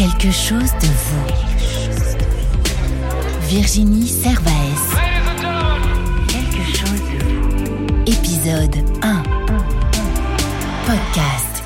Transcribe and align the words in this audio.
Quelque 0.00 0.30
chose 0.30 0.72
de 0.80 0.86
vous. 0.86 1.26
Virginie 3.48 4.06
Servaes. 4.08 4.96
Quelque 6.26 6.64
chose 6.74 7.02
de 7.02 7.18
vous. 7.22 7.36
Épisode 8.06 8.76
1. 9.02 9.22
Podcast. 10.86 11.62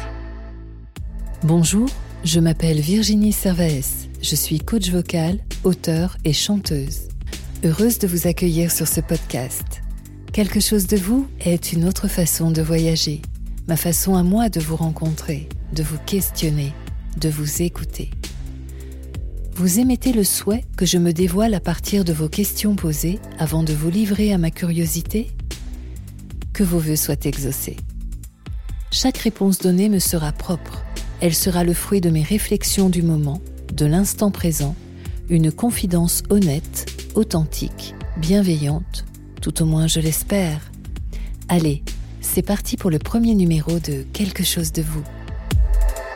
Bonjour, 1.45 1.89
je 2.25 2.41
m'appelle 2.41 2.81
Virginie 2.81 3.31
Servaes. 3.31 4.09
Je 4.21 4.35
suis 4.35 4.59
coach 4.59 4.91
vocal, 4.91 5.39
auteur 5.63 6.17
et 6.25 6.33
chanteuse. 6.33 7.03
Heureuse 7.65 8.01
de 8.01 8.09
vous 8.09 8.27
accueillir 8.27 8.73
sur 8.73 8.89
ce 8.89 9.01
podcast. 9.01 9.81
Quelque 10.33 10.59
chose 10.59 10.89
de 10.89 10.97
vous 10.97 11.29
est 11.39 11.73
une 11.73 11.85
autre 11.85 12.09
façon 12.09 12.51
de 12.51 12.63
voyager, 12.63 13.23
ma 13.69 13.77
façon 13.77 14.17
à 14.17 14.25
moi 14.25 14.49
de 14.49 14.59
vous 14.59 14.75
rencontrer, 14.75 15.49
de 15.73 15.85
vous 15.85 15.99
questionner, 16.05 16.73
de 17.17 17.29
vous 17.29 17.63
écouter. 17.63 18.11
Vous 19.57 19.79
émettez 19.79 20.13
le 20.13 20.25
souhait 20.25 20.65
que 20.77 20.85
je 20.85 20.99
me 20.99 21.13
dévoile 21.13 21.55
à 21.55 21.61
partir 21.61 22.05
de 22.05 22.13
vos 22.13 22.29
questions 22.29 22.75
posées 22.75 23.21
avant 23.39 23.63
de 23.63 23.73
vous 23.73 23.89
livrer 23.89 24.33
à 24.33 24.39
ma 24.39 24.51
curiosité? 24.51 25.31
Que 26.53 26.65
vos 26.65 26.81
voeux 26.81 26.97
soient 26.97 27.25
exaucés. 27.25 27.77
Chaque 28.91 29.19
réponse 29.19 29.59
donnée 29.59 29.89
me 29.89 30.01
sera 30.01 30.33
propre. 30.33 30.85
Elle 31.21 31.37
sera 31.37 31.63
le 31.63 31.73
fruit 31.73 32.01
de 32.01 32.11
mes 32.11 32.25
réflexions 32.25 32.91
du 32.91 33.03
moment, 33.03 33.41
de 33.73 33.87
l'instant 33.87 34.33
présent, 34.33 34.75
une 35.29 35.53
confidence 35.53 36.25
honnête, 36.31 36.87
authentique, 37.15 37.95
bienveillante, 38.17 39.05
tout 39.41 39.63
au 39.63 39.67
moins 39.67 39.87
je 39.87 40.01
l'espère. 40.01 40.73
Allez, 41.49 41.85
c'est 42.21 42.43
parti 42.43 42.77
pour 42.77 42.91
le 42.91 42.99
premier 42.99 43.37
numéro 43.37 43.79
de 43.79 44.05
Quelque 44.13 44.43
chose 44.43 44.73
de 44.73 44.83
vous. 44.83 45.05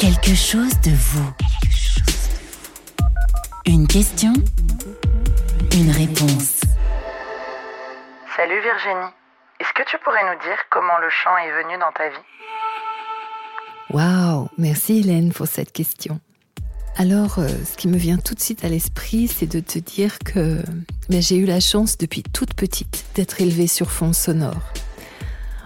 Quelque 0.01 0.34
chose 0.34 0.74
de 0.82 0.91
vous. 0.91 1.58
Une 3.69 3.87
question, 3.87 4.33
une 5.74 5.91
réponse. 5.91 6.63
Salut 8.35 8.63
Virginie. 8.63 9.13
Est-ce 9.60 9.75
que 9.75 9.87
tu 9.91 9.99
pourrais 10.02 10.23
nous 10.23 10.41
dire 10.41 10.57
comment 10.71 10.97
le 11.02 11.10
chant 11.10 11.37
est 11.37 11.52
venu 11.63 11.79
dans 11.79 11.93
ta 11.93 12.09
vie? 12.09 12.16
Waouh, 13.91 14.49
merci 14.57 15.01
Hélène 15.01 15.35
pour 15.35 15.47
cette 15.49 15.71
question. 15.73 16.19
Alors, 16.97 17.41
euh, 17.41 17.49
ce 17.71 17.77
qui 17.77 17.88
me 17.88 17.99
vient 17.99 18.16
tout 18.16 18.35
de 18.35 18.41
suite 18.41 18.65
à 18.65 18.69
l'esprit, 18.69 19.29
c'est 19.29 19.45
de 19.45 19.60
te 19.60 19.79
dire 19.79 20.19
que 20.21 20.63
ben, 21.10 21.21
j'ai 21.21 21.37
eu 21.37 21.45
la 21.45 21.60
chance 21.60 21.99
depuis 21.99 22.23
toute 22.23 22.55
petite 22.55 23.05
d'être 23.16 23.38
élevée 23.43 23.66
sur 23.66 23.91
fond 23.91 24.15
sonore. 24.15 24.73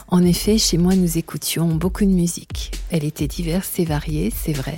En 0.09 0.25
effet, 0.25 0.59
chez 0.59 0.77
moi, 0.77 0.97
nous 0.97 1.19
écoutions 1.19 1.69
beaucoup 1.69 2.05
de 2.05 2.11
musique. 2.11 2.73
Elle 2.91 3.05
était 3.05 3.29
diverse 3.29 3.79
et 3.79 3.85
variée, 3.85 4.33
c'est 4.35 4.53
vrai. 4.53 4.75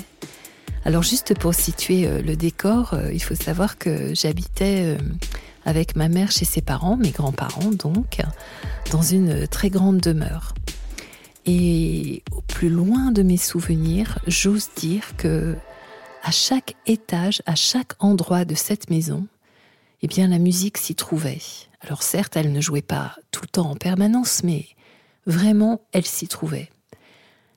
Alors 0.84 1.02
juste 1.02 1.38
pour 1.38 1.54
situer 1.54 2.06
euh, 2.06 2.20
le 2.20 2.36
décor, 2.36 2.94
euh, 2.94 3.12
il 3.12 3.22
faut 3.22 3.34
savoir 3.34 3.78
que 3.78 4.14
j'habitais 4.14 4.96
avec 5.64 5.96
ma 5.96 6.08
mère 6.08 6.30
chez 6.30 6.44
ses 6.44 6.60
parents, 6.60 6.96
mes 6.96 7.10
grands-parents 7.10 7.70
donc, 7.70 8.20
dans 8.90 9.02
une 9.02 9.48
très 9.48 9.70
grande 9.70 9.98
demeure. 9.98 10.54
Et 11.46 12.22
au 12.32 12.40
plus 12.40 12.70
loin 12.70 13.12
de 13.12 13.22
mes 13.22 13.36
souvenirs, 13.36 14.18
j'ose 14.26 14.70
dire 14.76 15.16
que 15.16 15.56
à 16.22 16.30
chaque 16.30 16.74
étage, 16.86 17.42
à 17.44 17.54
chaque 17.54 17.92
endroit 17.98 18.44
de 18.44 18.54
cette 18.54 18.88
maison, 18.88 19.26
eh 20.02 20.06
bien 20.06 20.26
la 20.28 20.38
musique 20.38 20.78
s'y 20.78 20.94
trouvait. 20.94 21.40
Alors 21.80 22.02
certes, 22.02 22.36
elle 22.36 22.52
ne 22.52 22.60
jouait 22.60 22.82
pas 22.82 23.16
tout 23.30 23.42
le 23.42 23.48
temps 23.48 23.70
en 23.70 23.76
permanence, 23.76 24.42
mais 24.42 24.66
vraiment, 25.26 25.82
elle 25.92 26.06
s'y 26.06 26.28
trouvait. 26.28 26.70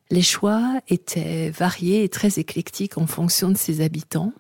Les 0.10 0.22
choix 0.22 0.80
étaient 0.88 1.50
variés 1.50 2.04
et 2.04 2.10
très 2.10 2.40
éclectiques 2.40 2.98
en 2.98 3.08
fonction 3.08 3.50
de 3.50 3.58
ses 3.58 3.82
habitants. 3.82 4.34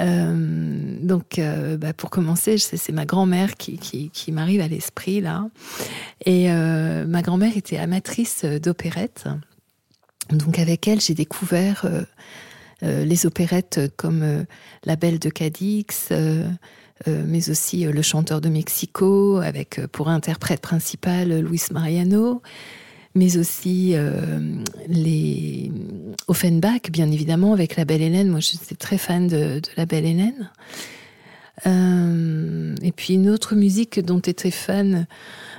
Euh, 0.00 0.96
donc, 1.00 1.38
euh, 1.38 1.76
bah, 1.76 1.92
pour 1.92 2.10
commencer, 2.10 2.58
c'est 2.58 2.92
ma 2.92 3.04
grand-mère 3.04 3.54
qui, 3.56 4.10
m'arrive 4.32 4.60
à 4.60 4.68
l'esprit 4.68 5.20
là. 5.20 5.48
Et 6.24 6.50
euh, 6.50 7.06
ma 7.06 7.22
grand-mère 7.22 7.56
était 7.56 7.78
amatrice 7.78 8.44
d'opérette. 8.44 9.26
Donc, 10.30 10.58
avec 10.58 10.88
elle, 10.88 11.00
j'ai 11.00 11.14
découvert 11.14 11.86
les 12.82 13.26
opérettes 13.26 13.80
comme 13.96 14.44
La 14.84 14.96
Belle 14.96 15.18
de 15.18 15.28
Cadix. 15.28 16.10
mais 17.06 17.50
aussi 17.50 17.84
Le 17.84 18.02
Chanteur 18.02 18.40
de 18.40 18.48
Mexico, 18.48 19.36
avec 19.38 19.80
pour 19.88 20.08
interprète 20.08 20.62
principal 20.62 21.40
Luis 21.40 21.62
Mariano, 21.70 22.40
mais 23.14 23.36
aussi 23.36 23.92
euh, 23.94 24.40
les 24.88 25.70
Offenbach, 26.26 26.90
bien 26.90 27.10
évidemment, 27.10 27.52
avec 27.52 27.76
La 27.76 27.84
Belle 27.84 28.02
Hélène. 28.02 28.28
Moi, 28.28 28.40
j'étais 28.40 28.74
très 28.74 28.98
fan 28.98 29.28
de, 29.28 29.60
La 29.76 29.86
Belle 29.86 30.04
Hélène. 30.04 30.50
Euh, 31.66 32.74
et 32.82 32.90
puis 32.90 33.14
une 33.14 33.28
autre 33.28 33.54
musique 33.54 34.00
dont 34.00 34.18
était 34.18 34.50
fan 34.50 35.06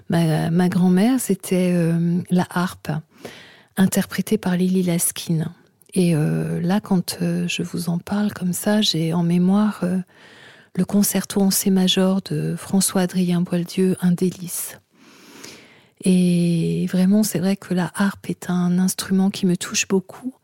ma, 0.10 0.70
grand-mère, 0.70 1.20
c'était 1.22 1.72
euh, 1.74 2.20
la 2.30 2.46
harpe, 2.50 2.92
interprétée 3.78 4.38
par 4.38 4.58
Lily 4.58 4.84
Laskin. 4.84 5.54
Et 5.98 6.14
là, 6.14 6.82
quand 6.82 7.20
je 7.22 7.64
vous 7.64 7.88
en 7.88 8.00
parle 8.00 8.34
comme 8.34 8.52
ça, 8.52 8.82
j'ai 8.82 9.14
en 9.14 9.24
mémoire 9.24 9.82
le 10.76 10.84
concerto 10.84 11.40
en 11.40 11.52
C 11.52 11.70
major 11.70 12.22
de 12.22 12.58
François-Adrien 12.58 13.40
Boieldieu, 13.40 13.96
un 14.02 14.12
délice. 14.12 14.78
Et 16.06 16.86
vraiment, 16.86 17.24
c'est 17.24 17.40
vrai 17.40 17.58
que 17.58 17.74
la 17.74 17.92
harpe 17.96 18.30
est 18.30 18.50
un 18.50 18.78
instrument 18.78 19.32
qui 19.32 19.48
me 19.48 19.58
touche 19.58 19.88
beaucoup 19.88 20.36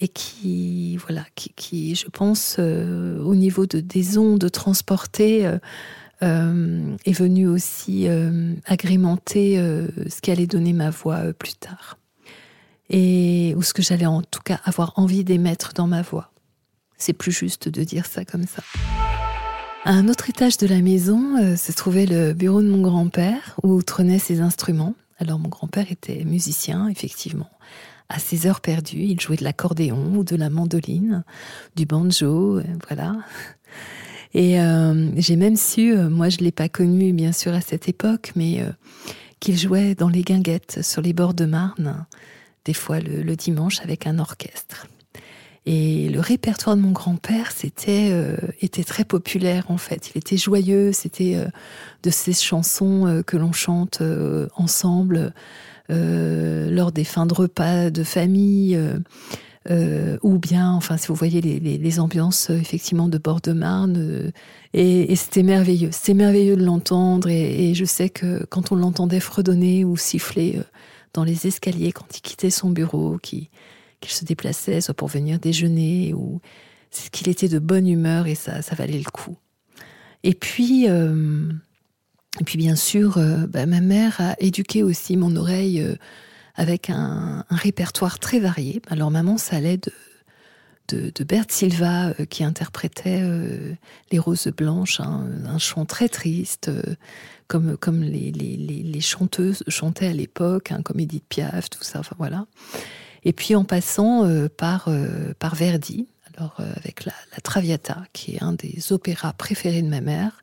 et 0.00 0.08
qui, 0.08 0.96
voilà, 0.96 1.24
qui, 1.34 1.94
je 1.94 2.08
pense, 2.08 2.56
euh, 2.58 3.22
au 3.22 3.36
niveau 3.36 3.66
de, 3.66 3.80
des 3.80 4.18
ondes 4.18 4.50
transportées, 4.50 5.46
euh, 5.46 5.58
euh, 6.22 6.96
est 7.04 7.12
venu 7.12 7.46
aussi 7.46 8.06
agrémenter 8.66 9.56
ce 9.56 10.20
qui 10.20 10.30
allait 10.30 10.46
donner 10.46 10.74
ma 10.74 10.90
voix 10.90 11.32
plus 11.32 11.54
tard. 11.54 11.96
Et, 12.90 13.54
ou 13.56 13.62
ce 13.62 13.72
que 13.72 13.80
j'allais 13.80 14.06
en 14.06 14.20
tout 14.20 14.42
cas 14.44 14.60
avoir 14.64 14.92
envie 14.96 15.24
d'émettre 15.24 15.72
dans 15.72 15.86
ma 15.86 16.02
voix. 16.02 16.32
C'est 16.98 17.14
plus 17.14 17.32
juste 17.32 17.68
de 17.68 17.84
dire 17.84 18.04
ça 18.04 18.26
comme 18.26 18.46
ça. 18.46 18.62
Un 19.86 20.08
autre 20.08 20.28
étage 20.28 20.58
de 20.58 20.66
la 20.66 20.82
maison 20.82 21.38
euh, 21.38 21.56
se 21.56 21.72
trouvait 21.72 22.04
le 22.04 22.34
bureau 22.34 22.60
de 22.60 22.68
mon 22.68 22.82
grand-père 22.82 23.58
où 23.62 23.82
trônaient 23.82 24.18
ses 24.18 24.42
instruments. 24.42 24.94
Alors 25.18 25.38
mon 25.38 25.48
grand-père 25.48 25.90
était 25.90 26.22
musicien, 26.24 26.86
effectivement. 26.88 27.48
À 28.10 28.18
ses 28.18 28.46
heures 28.46 28.60
perdues, 28.60 29.00
il 29.00 29.18
jouait 29.18 29.36
de 29.36 29.44
l'accordéon 29.44 30.16
ou 30.16 30.22
de 30.22 30.36
la 30.36 30.50
mandoline, 30.50 31.24
du 31.76 31.86
banjo, 31.86 32.58
euh, 32.58 32.64
voilà. 32.88 33.16
Et 34.34 34.60
euh, 34.60 35.10
j'ai 35.16 35.36
même 35.36 35.56
su, 35.56 35.96
moi 35.96 36.28
je 36.28 36.38
ne 36.38 36.44
l'ai 36.44 36.52
pas 36.52 36.68
connu 36.68 37.12
bien 37.12 37.32
sûr 37.32 37.54
à 37.54 37.62
cette 37.62 37.88
époque, 37.88 38.32
mais 38.36 38.62
qu'il 39.40 39.58
jouait 39.58 39.94
dans 39.96 40.08
les 40.08 40.22
guinguettes 40.22 40.82
sur 40.82 41.02
les 41.02 41.12
bords 41.12 41.34
de 41.34 41.46
Marne, 41.46 42.06
des 42.64 42.74
fois 42.74 43.00
le 43.00 43.34
dimanche 43.34 43.80
avec 43.80 44.06
un 44.06 44.20
orchestre. 44.20 44.86
Et 45.66 46.08
le 46.08 46.20
répertoire 46.20 46.74
de 46.76 46.80
mon 46.80 46.92
grand-père, 46.92 47.52
c'était 47.52 48.08
euh, 48.12 48.36
était 48.62 48.84
très 48.84 49.04
populaire 49.04 49.70
en 49.70 49.76
fait. 49.76 50.10
Il 50.14 50.18
était 50.18 50.38
joyeux. 50.38 50.92
C'était 50.92 51.36
euh, 51.36 51.46
de 52.02 52.10
ces 52.10 52.32
chansons 52.32 53.06
euh, 53.06 53.22
que 53.22 53.36
l'on 53.36 53.52
chante 53.52 54.02
ensemble 54.56 55.32
lors 55.88 56.92
des 56.92 57.02
fins 57.02 57.26
de 57.26 57.34
repas 57.34 57.90
de 57.90 58.04
famille. 58.04 58.78
ou 60.22 60.38
bien, 60.38 60.72
enfin, 60.72 60.96
si 60.96 61.08
vous 61.08 61.16
voyez 61.16 61.40
les, 61.40 61.58
les, 61.58 62.00
ambiances 62.00 62.48
effectivement 62.50 63.08
de 63.08 63.18
bord 63.18 63.40
de 63.40 63.52
Marne, 63.52 64.32
et, 64.72 65.12
et 65.12 65.16
c'était 65.16 65.42
merveilleux. 65.42 65.90
C'était 65.90 66.14
merveilleux 66.14 66.56
de 66.56 66.64
l'entendre, 66.64 67.28
et, 67.28 67.70
et, 67.70 67.74
je 67.74 67.84
sais 67.84 68.08
que 68.08 68.44
quand 68.46 68.70
on 68.70 68.76
l'entendait 68.76 69.18
fredonner 69.18 69.84
ou 69.84 69.96
siffler 69.96 70.60
dans 71.12 71.24
les 71.24 71.48
escaliers 71.48 71.90
quand 71.90 72.06
il 72.16 72.20
quittait 72.20 72.50
son 72.50 72.70
bureau, 72.70 73.18
qui 73.20 73.50
qu'il 74.00 74.12
se 74.12 74.24
déplaçait, 74.24 74.80
soit 74.80 74.94
pour 74.94 75.08
venir 75.08 75.38
déjeuner, 75.38 76.14
ou 76.14 76.40
qu'il 77.12 77.28
était 77.28 77.48
de 77.48 77.58
bonne 77.58 77.86
humeur 77.86 78.26
et 78.26 78.34
ça, 78.34 78.60
valait 78.76 78.98
le 78.98 79.10
coup. 79.10 79.36
Et 80.22 80.34
puis, 80.34 80.88
euh, 80.88 81.50
et 82.40 82.44
puis 82.44 82.58
bien 82.58 82.76
sûr, 82.76 83.18
euh, 83.18 83.46
bah, 83.46 83.66
ma 83.66 83.80
mère 83.80 84.20
a 84.20 84.34
éduqué 84.38 84.82
aussi 84.82 85.16
mon 85.16 85.34
oreille 85.36 85.80
euh, 85.80 85.94
avec 86.54 86.90
un, 86.90 87.44
répertoire 87.50 88.18
très 88.18 88.40
varié. 88.40 88.82
Alors 88.88 89.10
maman, 89.10 89.38
ça 89.38 89.56
allait 89.56 89.78
de, 89.78 91.10
de, 91.14 91.24
Bert 91.24 91.46
Silva 91.48 92.12
qui 92.28 92.42
interprétait 92.42 93.22
Les 94.10 94.18
Roses 94.18 94.48
Blanches, 94.48 95.00
un 95.00 95.58
chant 95.58 95.84
très 95.84 96.08
triste, 96.08 96.70
comme, 97.46 97.76
comme 97.76 98.02
les, 98.02 98.32
les, 98.32 98.56
les, 98.56 99.00
chanteuses 99.00 99.62
chantaient 99.68 100.08
à 100.08 100.12
l'époque, 100.12 100.72
hein, 100.72 100.82
comme 100.82 100.98
Edith 100.98 101.24
Piaf, 101.28 101.70
tout 101.70 101.84
ça, 101.84 102.00
enfin 102.00 102.16
voilà. 102.18 102.46
Et 103.24 103.32
puis 103.32 103.54
en 103.54 103.64
passant 103.64 104.24
euh, 104.24 104.48
par, 104.48 104.86
euh, 104.88 105.34
par 105.38 105.54
Verdi, 105.54 106.08
alors 106.36 106.56
euh, 106.60 106.72
avec 106.76 107.04
la, 107.04 107.12
Traviata, 107.42 108.04
qui 108.12 108.36
est 108.36 108.42
un 108.42 108.52
des 108.52 108.92
opéras 108.92 109.32
préférés 109.32 109.82
de 109.82 109.88
ma 109.88 110.00
mère. 110.00 110.42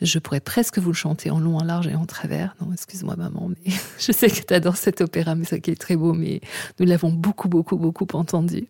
Je 0.00 0.18
pourrais 0.18 0.40
presque 0.40 0.78
vous 0.78 0.90
le 0.90 0.96
chanter 0.96 1.30
en 1.30 1.38
long, 1.38 1.58
en 1.58 1.64
large 1.64 1.86
et 1.86 1.94
en 1.94 2.06
travers. 2.06 2.56
Non, 2.60 2.72
excuse-moi 2.72 3.16
maman, 3.16 3.50
mais 3.50 3.72
je 3.98 4.12
sais 4.12 4.30
que 4.30 4.40
tu 4.42 4.54
adores 4.54 4.76
cet 4.76 5.00
opéra, 5.00 5.34
mais 5.34 5.44
ça 5.44 5.58
qui 5.58 5.70
est 5.70 5.80
très 5.80 5.96
beau, 5.96 6.12
mais 6.12 6.40
nous 6.80 6.86
l'avons 6.86 7.12
beaucoup, 7.12 7.48
beaucoup, 7.48 7.76
beaucoup 7.76 8.06
entendu. 8.14 8.66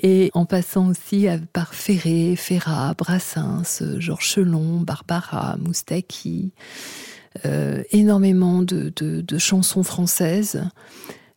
Et 0.00 0.30
en 0.34 0.46
passant 0.46 0.88
aussi 0.88 1.26
par 1.52 1.74
Ferré, 1.74 2.36
Ferrat, 2.36 2.94
Brassens, 2.94 3.82
Georges 3.98 4.24
Chelon, 4.24 4.80
Barbara, 4.80 5.56
Moustaki, 5.58 6.52
énormément 7.90 8.62
de, 8.62 9.38
chansons 9.38 9.82
françaises 9.82 10.62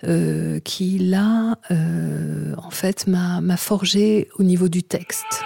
euh, 0.06 0.60
qui, 0.60 1.00
là, 1.00 1.58
euh, 1.72 2.54
en 2.58 2.70
fait, 2.70 3.08
m'a 3.08 3.58
forgé 3.58 4.30
au 4.38 4.44
niveau 4.44 4.68
du 4.68 4.84
texte. 4.84 5.44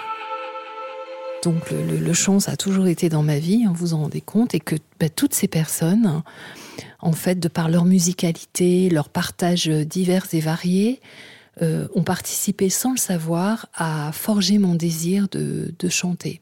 Donc 1.44 1.70
le, 1.70 2.12
chant, 2.12 2.40
ça 2.40 2.52
a 2.52 2.56
toujours 2.56 2.88
été 2.88 3.08
dans 3.08 3.22
ma 3.22 3.38
vie, 3.38 3.64
hein, 3.64 3.72
vous 3.74 3.94
en 3.94 3.98
rendez 3.98 4.20
compte, 4.20 4.54
et 4.54 4.60
que 4.60 4.74
bah, 4.98 5.08
toutes 5.08 5.34
ces 5.34 5.46
personnes, 5.46 6.22
en 7.00 7.12
fait, 7.12 7.38
de 7.38 7.48
par 7.48 7.68
leur 7.68 7.84
musicalité, 7.84 8.90
leur 8.90 9.08
partage 9.08 9.68
divers 9.68 10.26
et 10.32 10.40
variés, 10.40 11.00
ont 11.60 12.04
participé 12.04 12.70
sans 12.70 12.92
le 12.92 12.98
savoir 12.98 13.66
à 13.74 14.12
forger 14.12 14.58
mon 14.58 14.76
désir 14.76 15.26
de 15.28 15.88
chanter. 15.88 16.40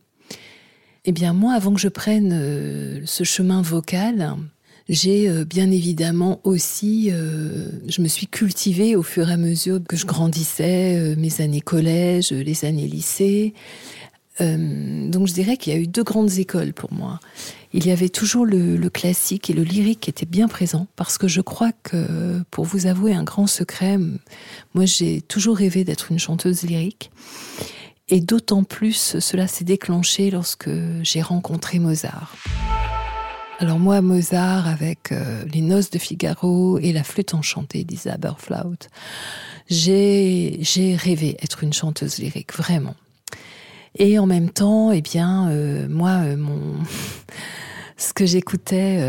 Eh 1.09 1.13
bien, 1.13 1.33
moi, 1.33 1.53
avant 1.55 1.73
que 1.73 1.81
je 1.81 1.89
prenne 1.89 2.33
euh, 2.33 3.01
ce 3.05 3.23
chemin 3.23 3.63
vocal, 3.63 4.35
j'ai 4.89 5.29
euh, 5.29 5.45
bien 5.45 5.71
évidemment 5.71 6.41
aussi, 6.45 7.11
euh, 7.11 7.69
je 7.89 8.01
me 8.01 8.09
suis 8.09 8.27
cultivée 8.27 8.97
au 8.97 9.03
fur 9.03 9.29
et 9.29 9.33
à 9.33 9.37
mesure 9.37 9.81
que 9.87 9.97
je 9.97 10.07
grandissais, 10.07 11.15
mes 11.17 11.41
années 11.41 11.61
collège, 11.61 12.31
les 12.31 12.65
années 12.65 12.87
lycée. 12.87 13.55
donc 14.39 15.27
je 15.27 15.33
dirais 15.33 15.57
qu'il 15.57 15.73
y 15.73 15.77
a 15.77 15.79
eu 15.79 15.87
deux 15.87 16.05
grandes 16.05 16.39
écoles 16.39 16.73
pour 16.73 16.93
moi. 16.93 17.21
Il 17.73 17.87
y 17.87 17.91
avait 17.91 18.09
toujours 18.09 18.47
le, 18.47 18.77
le, 18.77 18.91
classique 18.91 19.51
et 19.51 19.53
le 19.53 19.63
lyrique 19.63 20.01
qui 20.01 20.11
étaient 20.11 20.25
bien 20.25 20.47
présents 20.47 20.87
parce 20.95 21.19
que 21.19 21.27
je 21.29 21.41
crois 21.41 21.73
que, 21.83 22.41
pour 22.51 22.65
vous 22.65 22.87
avouer 22.87 23.13
un 23.13 23.25
grand 23.25 23.47
secret, 23.47 23.99
moi 24.75 24.85
j'ai 24.85 25.21
toujours 25.21 25.57
rêvé 25.57 25.85
d'être 25.85 26.13
une 26.13 26.19
chanteuse 26.19 26.63
lyrique. 26.63 27.11
Et 28.09 28.21
d'autant 28.21 28.63
plus, 28.63 29.19
cela 29.19 29.49
s'est 29.49 29.65
déclenché 29.65 30.31
lorsque 30.31 30.71
j'ai 31.03 31.23
rencontré 31.23 31.81
Mozart. 31.81 32.37
Alors 33.59 33.79
moi, 33.79 34.03
Mozart, 34.03 34.69
avec 34.69 35.13
euh, 35.13 35.43
les 35.51 35.63
noces 35.63 35.89
de 35.89 35.99
Figaro 35.99 36.79
et 36.79 36.93
la 36.93 37.03
flûte 37.03 37.33
enchantée 37.33 37.85
d'Isabelle 37.85 38.35
Flaut, 38.37 38.77
j'ai, 39.71 40.59
j'ai 40.61 40.95
rêvé 40.95 41.39
être 41.43 41.63
une 41.63 41.73
chanteuse 41.73 42.19
lyrique, 42.19 42.53
vraiment. 42.55 42.95
Et 43.99 44.19
en 44.19 44.27
même 44.27 44.51
temps, 44.51 44.93
eh 44.93 45.01
bien, 45.01 45.49
euh, 45.49 45.89
moi, 45.89 46.21
euh, 46.25 46.37
mon... 46.37 46.75
ce 47.97 48.13
que 48.13 48.27
j'écoutais 48.27 49.01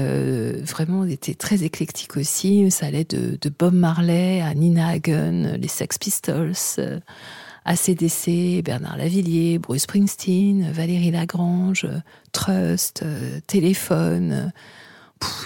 vraiment 0.61 1.03
était 1.03 1.33
très 1.33 1.63
éclectique 1.63 2.15
aussi. 2.15 2.71
Ça 2.71 2.85
allait 2.85 3.03
de, 3.03 3.37
de 3.41 3.49
Bob 3.49 3.73
Marley 3.73 4.39
à 4.39 4.53
Nina 4.53 4.87
Hagen, 4.87 5.57
les 5.59 5.67
Sex 5.67 5.97
Pistols 5.97 6.53
ACDC, 7.67 8.63
Bernard 8.63 8.97
Lavillier, 8.97 9.59
Bruce 9.59 9.83
Springsteen, 9.83 10.71
Valérie 10.71 11.11
Lagrange, 11.11 11.85
Trust, 12.31 13.03
euh, 13.03 13.39
Téléphone. 13.45 14.53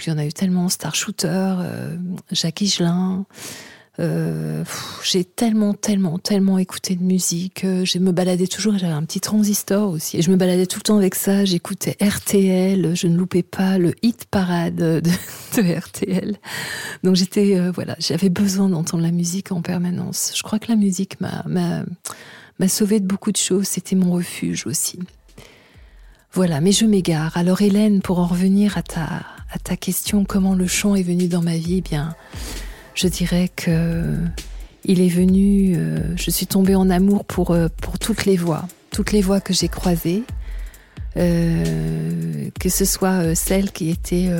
Il 0.06 0.10
y 0.10 0.12
en 0.12 0.18
a 0.20 0.26
eu 0.26 0.32
tellement, 0.32 0.70
Star 0.70 0.94
Shooter, 0.94 1.28
euh, 1.28 1.98
Jacques 2.32 2.62
Higelin. 2.62 3.26
Euh, 4.00 4.64
j'ai 5.04 5.26
tellement, 5.26 5.74
tellement, 5.74 6.18
tellement 6.18 6.58
écouté 6.58 6.96
de 6.96 7.04
musique. 7.04 7.62
Je 7.64 8.00
me 8.00 8.12
baladais 8.12 8.48
toujours, 8.48 8.78
j'avais 8.78 8.94
un 8.94 9.04
petit 9.04 9.20
transistor 9.20 9.92
aussi. 9.92 10.18
Et 10.18 10.22
je 10.22 10.32
me 10.32 10.38
baladais 10.38 10.66
tout 10.66 10.80
le 10.80 10.84
temps 10.84 10.98
avec 10.98 11.16
ça. 11.16 11.46
J'écoutais 11.46 11.98
RTL, 12.02 12.96
je 12.96 13.08
ne 13.08 13.18
loupais 13.18 13.44
pas 13.44 13.78
le 13.78 13.94
hit 14.02 14.26
parade 14.26 14.76
de, 14.76 15.02
RTL. 15.78 16.38
Donc 17.04 17.16
j'étais, 17.16 17.58
euh, 17.58 17.72
voilà, 17.72 17.96
j'avais 18.00 18.30
besoin 18.30 18.70
d'entendre 18.70 19.04
la 19.04 19.12
musique 19.12 19.52
en 19.52 19.62
permanence. 19.62 20.32
Je 20.36 20.44
crois 20.44 20.60
que 20.60 20.70
la 20.70 20.78
musique 20.78 21.20
m'a, 21.20 21.44
m'a, 21.46 21.84
m'a 22.60 22.68
sauvé 22.68 23.00
de 23.00 23.06
beaucoup 23.06 23.32
de 23.32 23.38
choses. 23.38 23.68
C'était 23.68 23.96
mon 23.96 24.14
refuge 24.14 24.66
aussi. 24.68 25.00
Voilà, 26.34 26.62
mais 26.62 26.72
je 26.72 26.86
m'égare. 26.86 27.36
Alors 27.36 27.62
Hélène, 27.62 28.02
pour 28.02 28.20
en 28.20 28.26
revenir 28.26 28.78
à 28.78 28.84
ta, 28.84 29.26
à 29.52 29.60
ta 29.62 29.76
question, 29.76 30.24
comment 30.24 30.56
le 30.56 30.66
chant 30.66 30.96
est 30.96 31.04
venu 31.04 31.28
dans 31.28 31.42
ma 31.42 31.58
vie, 31.58 31.80
eh 31.80 31.82
bien, 31.82 32.16
je 32.94 33.08
dirais 33.08 33.50
que 33.56 34.18
il 34.84 35.02
est 35.02 35.10
venu, 35.10 35.76
euh, 35.76 36.16
je 36.16 36.32
suis 36.32 36.48
tombée 36.48 36.76
en 36.76 36.90
amour 36.90 37.26
pour, 37.26 37.52
euh, 37.52 37.68
pour 37.82 38.00
toutes 38.00 38.26
les 38.26 38.36
voix, 38.38 38.68
toutes 38.90 39.12
les 39.12 39.22
voix 39.22 39.40
que 39.40 39.54
j'ai 39.54 39.68
croisées, 39.68 40.24
euh, 41.18 42.50
que 42.60 42.70
ce 42.70 42.86
soit 42.86 43.36
celles 43.36 43.72
qui 43.72 43.90
étaient 43.90 44.32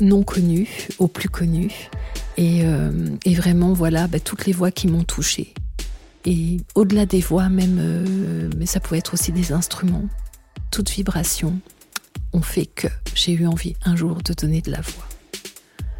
non 0.00 0.22
connues 0.22 0.88
aux 0.98 1.08
plus 1.08 1.28
connues, 1.28 1.90
et, 2.36 2.62
et 3.24 3.34
vraiment 3.34 3.72
voilà 3.72 4.06
bah, 4.06 4.20
toutes 4.20 4.46
les 4.46 4.52
voix 4.52 4.70
qui 4.70 4.88
m'ont 4.88 5.04
touchée. 5.04 5.54
Et 6.24 6.58
au-delà 6.74 7.06
des 7.06 7.20
voix, 7.20 7.48
même, 7.48 8.50
mais 8.56 8.66
ça 8.66 8.80
pouvait 8.80 8.98
être 8.98 9.14
aussi 9.14 9.30
des 9.30 9.52
instruments, 9.52 10.04
toute 10.70 10.90
vibration 10.90 11.58
ont 12.32 12.42
fait 12.42 12.66
que 12.66 12.88
j'ai 13.14 13.32
eu 13.32 13.46
envie 13.46 13.76
un 13.84 13.94
jour 13.94 14.22
de 14.22 14.32
donner 14.32 14.60
de 14.60 14.70
la 14.70 14.80
voix. 14.80 15.06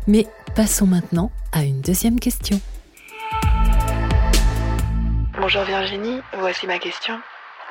Mais 0.07 0.27
passons 0.57 0.87
maintenant 0.87 1.31
à 1.53 1.65
une 1.65 1.83
deuxième 1.83 2.19
question. 2.19 2.59
Bonjour 5.39 5.63
Virginie, 5.65 6.21
voici 6.39 6.67
ma 6.67 6.79
question. 6.79 7.21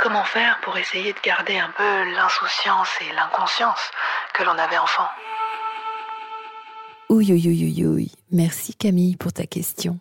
Comment 0.03 0.23
faire 0.23 0.59
pour 0.63 0.77
essayer 0.77 1.11
de 1.11 1.17
garder 1.25 1.57
un 1.57 1.71
peu 1.75 2.13
l'insouciance 2.15 2.89
et 3.01 3.11
l'inconscience 3.15 3.79
que 4.35 4.43
l'on 4.43 4.51
avait 4.51 4.77
enfant? 4.77 5.07
Oui, 7.09 7.25
oui, 7.31 7.41
oui, 7.43 7.85
oui, 7.87 8.11
Merci 8.31 8.75
Camille 8.75 9.15
pour 9.15 9.33
ta 9.33 9.47
question. 9.47 9.97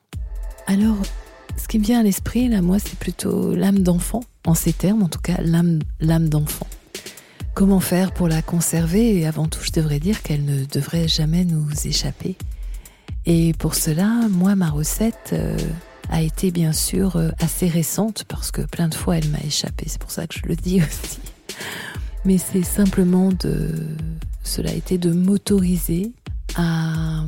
Alors, 0.66 0.96
ce 1.56 1.66
qui 1.66 1.78
me 1.78 1.84
vient 1.84 2.00
à 2.00 2.02
l'esprit, 2.02 2.48
là, 2.48 2.60
moi, 2.60 2.78
c'est 2.78 2.98
plutôt 2.98 3.54
l'âme 3.54 3.78
d'enfant, 3.78 4.20
en 4.46 4.54
ces 4.54 4.75
termes, 4.75 5.02
en 5.02 5.08
tout 5.08 5.20
cas, 5.20 5.36
l'âme 5.40 6.28
d'enfant. 6.28 6.66
Comment 7.54 7.81
faire 7.81 8.12
pour 8.12 8.28
la 8.28 8.42
conserver? 8.42 9.20
Et 9.20 9.26
avant 9.26 9.46
tout, 9.46 9.60
je 9.62 9.72
devrais 9.72 10.00
dire 10.00 10.22
qu'elle 10.22 10.44
ne 10.44 10.66
devrait 10.66 11.08
jamais 11.08 11.44
nous 11.46 11.66
échapper. 11.86 12.36
Et 13.26 13.54
pour 13.54 13.74
cela, 13.74 14.28
moi, 14.30 14.54
ma 14.54 14.68
recette 14.68 15.30
euh, 15.32 15.56
a 16.10 16.20
été 16.20 16.50
bien 16.50 16.72
sûr 16.72 17.16
euh, 17.16 17.30
assez 17.38 17.68
récente 17.68 18.24
parce 18.28 18.50
que 18.50 18.60
plein 18.62 18.88
de 18.88 18.94
fois 18.94 19.16
elle 19.16 19.28
m'a 19.30 19.40
échappé. 19.40 19.86
C'est 19.88 20.00
pour 20.00 20.10
ça 20.10 20.26
que 20.26 20.34
je 20.38 20.46
le 20.46 20.56
dis 20.56 20.82
aussi. 20.82 21.20
Mais 22.24 22.38
c'est 22.38 22.62
simplement 22.62 23.30
de. 23.30 23.72
Cela 24.42 24.70
a 24.70 24.74
été 24.74 24.98
de 24.98 25.10
m'autoriser 25.10 26.12
à 26.56 27.24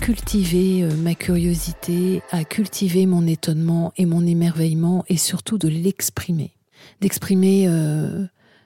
cultiver 0.00 0.82
euh, 0.82 0.96
ma 0.96 1.14
curiosité, 1.14 2.20
à 2.32 2.42
cultiver 2.42 3.06
mon 3.06 3.26
étonnement 3.26 3.92
et 3.96 4.06
mon 4.06 4.26
émerveillement 4.26 5.04
et 5.08 5.16
surtout 5.16 5.58
de 5.58 5.68
l'exprimer. 5.68 6.52
D'exprimer 7.00 7.68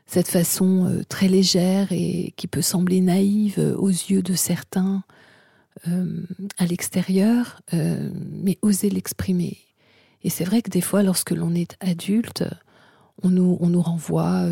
cette 0.06 0.28
façon 0.28 1.02
très 1.08 1.28
légère 1.28 1.88
et 1.90 2.34
qui 2.36 2.46
peut 2.46 2.62
sembler 2.62 3.00
naïve 3.00 3.74
aux 3.78 3.88
yeux 3.88 4.22
de 4.22 4.34
certains 4.34 5.02
euh, 5.88 6.26
à 6.58 6.66
l'extérieur, 6.66 7.60
mais 7.72 8.58
oser 8.62 8.90
l'exprimer. 8.90 9.58
Et 10.22 10.30
c'est 10.30 10.44
vrai 10.44 10.62
que 10.62 10.70
des 10.70 10.80
fois, 10.80 11.02
lorsque 11.02 11.30
l'on 11.30 11.54
est 11.54 11.76
adulte, 11.80 12.44
on 13.22 13.30
nous, 13.30 13.56
on 13.60 13.68
nous 13.68 13.82
renvoie 13.82 14.46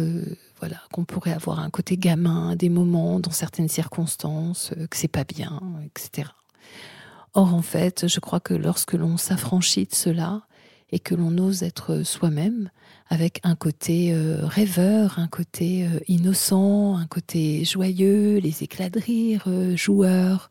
voilà, 0.58 0.76
qu'on 0.92 1.04
pourrait 1.04 1.32
avoir 1.32 1.60
un 1.60 1.70
côté 1.70 1.96
gamin, 1.96 2.56
des 2.56 2.68
moments, 2.68 3.20
dans 3.20 3.30
certaines 3.30 3.68
circonstances, 3.68 4.72
que 4.90 4.96
c'est 4.96 5.08
pas 5.08 5.24
bien, 5.24 5.60
etc. 5.84 6.28
Or, 7.34 7.54
en 7.54 7.62
fait, 7.62 8.08
je 8.08 8.20
crois 8.20 8.40
que 8.40 8.54
lorsque 8.54 8.94
l'on 8.94 9.16
s'affranchit 9.16 9.86
de 9.86 9.94
cela 9.94 10.42
et 10.90 10.98
que 10.98 11.14
l'on 11.14 11.38
ose 11.38 11.62
être 11.62 12.02
soi-même, 12.02 12.70
avec 13.08 13.40
un 13.42 13.54
côté 13.54 14.12
euh, 14.12 14.46
rêveur, 14.46 15.18
un 15.18 15.28
côté 15.28 15.84
euh, 15.84 15.98
innocent, 16.08 16.96
un 16.96 17.06
côté 17.06 17.64
joyeux, 17.64 18.38
les 18.38 18.62
éclats 18.62 18.88
de 18.88 19.00
rire, 19.00 19.44
euh, 19.48 19.76
joueurs, 19.76 20.50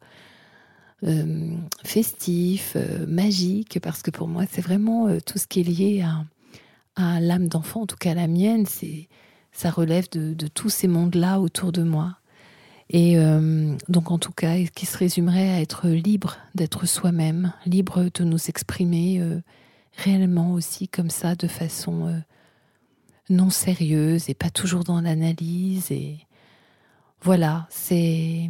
festifs, 1.83 2.75
magiques, 3.07 3.79
parce 3.81 4.01
que 4.01 4.11
pour 4.11 4.27
moi 4.27 4.43
c'est 4.49 4.61
vraiment 4.61 5.07
tout 5.25 5.37
ce 5.37 5.47
qui 5.47 5.61
est 5.61 5.63
lié 5.63 6.05
à, 6.95 7.19
l'âme 7.19 7.47
d'enfant, 7.47 7.81
en 7.81 7.85
tout 7.85 7.95
cas 7.95 8.13
la 8.13 8.27
mienne, 8.27 8.65
c'est 8.65 9.07
ça 9.51 9.69
relève 9.69 10.09
de, 10.11 10.33
de 10.33 10.47
tous 10.47 10.69
ces 10.69 10.87
mondes-là 10.87 11.39
autour 11.39 11.71
de 11.71 11.83
moi. 11.83 12.17
Et 12.89 13.17
donc 13.87 14.11
en 14.11 14.17
tout 14.17 14.31
cas, 14.31 14.55
qui 14.75 14.85
se 14.85 14.97
résumerait 14.97 15.49
à 15.49 15.61
être 15.61 15.87
libre 15.87 16.37
d'être 16.55 16.85
soi-même, 16.85 17.53
libre 17.65 18.09
de 18.13 18.23
nous 18.23 18.49
exprimer 18.49 19.21
réellement 19.95 20.53
aussi 20.53 20.87
comme 20.87 21.09
ça, 21.09 21.35
de 21.35 21.47
façon 21.47 22.21
non 23.29 23.49
sérieuse 23.49 24.29
et 24.29 24.33
pas 24.33 24.49
toujours 24.49 24.83
dans 24.83 25.01
l'analyse. 25.01 25.91
Et 25.91 26.17
voilà, 27.21 27.67
c'est, 27.69 28.49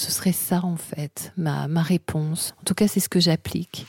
ce 0.00 0.10
serait 0.10 0.32
ça 0.32 0.64
en 0.64 0.76
fait, 0.76 1.32
ma, 1.36 1.68
ma 1.68 1.82
réponse. 1.82 2.54
En 2.60 2.64
tout 2.64 2.72
cas, 2.72 2.88
c'est 2.88 3.00
ce 3.00 3.10
que 3.10 3.20
j'applique. 3.20 3.86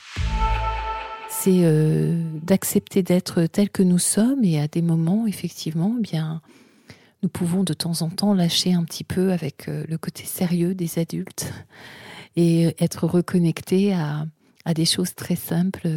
C'est 1.30 1.60
euh, 1.62 2.22
d'accepter 2.42 3.02
d'être 3.02 3.46
tel 3.46 3.70
que 3.70 3.82
nous 3.82 3.98
sommes 3.98 4.44
et 4.44 4.60
à 4.60 4.68
des 4.68 4.82
moments, 4.82 5.26
effectivement, 5.26 5.96
eh 5.98 6.02
bien, 6.02 6.42
nous 7.22 7.30
pouvons 7.30 7.64
de 7.64 7.72
temps 7.72 8.02
en 8.02 8.10
temps 8.10 8.34
lâcher 8.34 8.74
un 8.74 8.84
petit 8.84 9.04
peu 9.04 9.32
avec 9.32 9.68
euh, 9.68 9.84
le 9.88 9.96
côté 9.96 10.24
sérieux 10.24 10.74
des 10.74 10.98
adultes 10.98 11.50
et 12.36 12.76
être 12.78 13.06
reconnectés 13.06 13.94
à, 13.94 14.26
à 14.66 14.74
des 14.74 14.84
choses 14.84 15.14
très 15.14 15.36
simples 15.36 15.88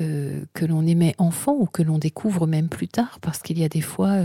euh, 0.00 0.44
que 0.54 0.64
l'on 0.64 0.86
aimait 0.86 1.16
enfant 1.18 1.56
ou 1.58 1.66
que 1.66 1.82
l'on 1.82 1.98
découvre 1.98 2.46
même 2.46 2.68
plus 2.68 2.88
tard, 2.88 3.18
parce 3.20 3.40
qu'il 3.40 3.58
y 3.58 3.64
a 3.64 3.68
des 3.68 3.80
fois, 3.80 4.18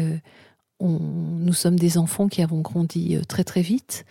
on, 0.79 0.99
nous 0.99 1.53
sommes 1.53 1.79
des 1.79 1.97
enfants 1.97 2.27
qui 2.27 2.43
avons 2.43 2.61
grandi 2.61 3.17
très 3.27 3.43
très 3.43 3.61
vite 3.61 4.05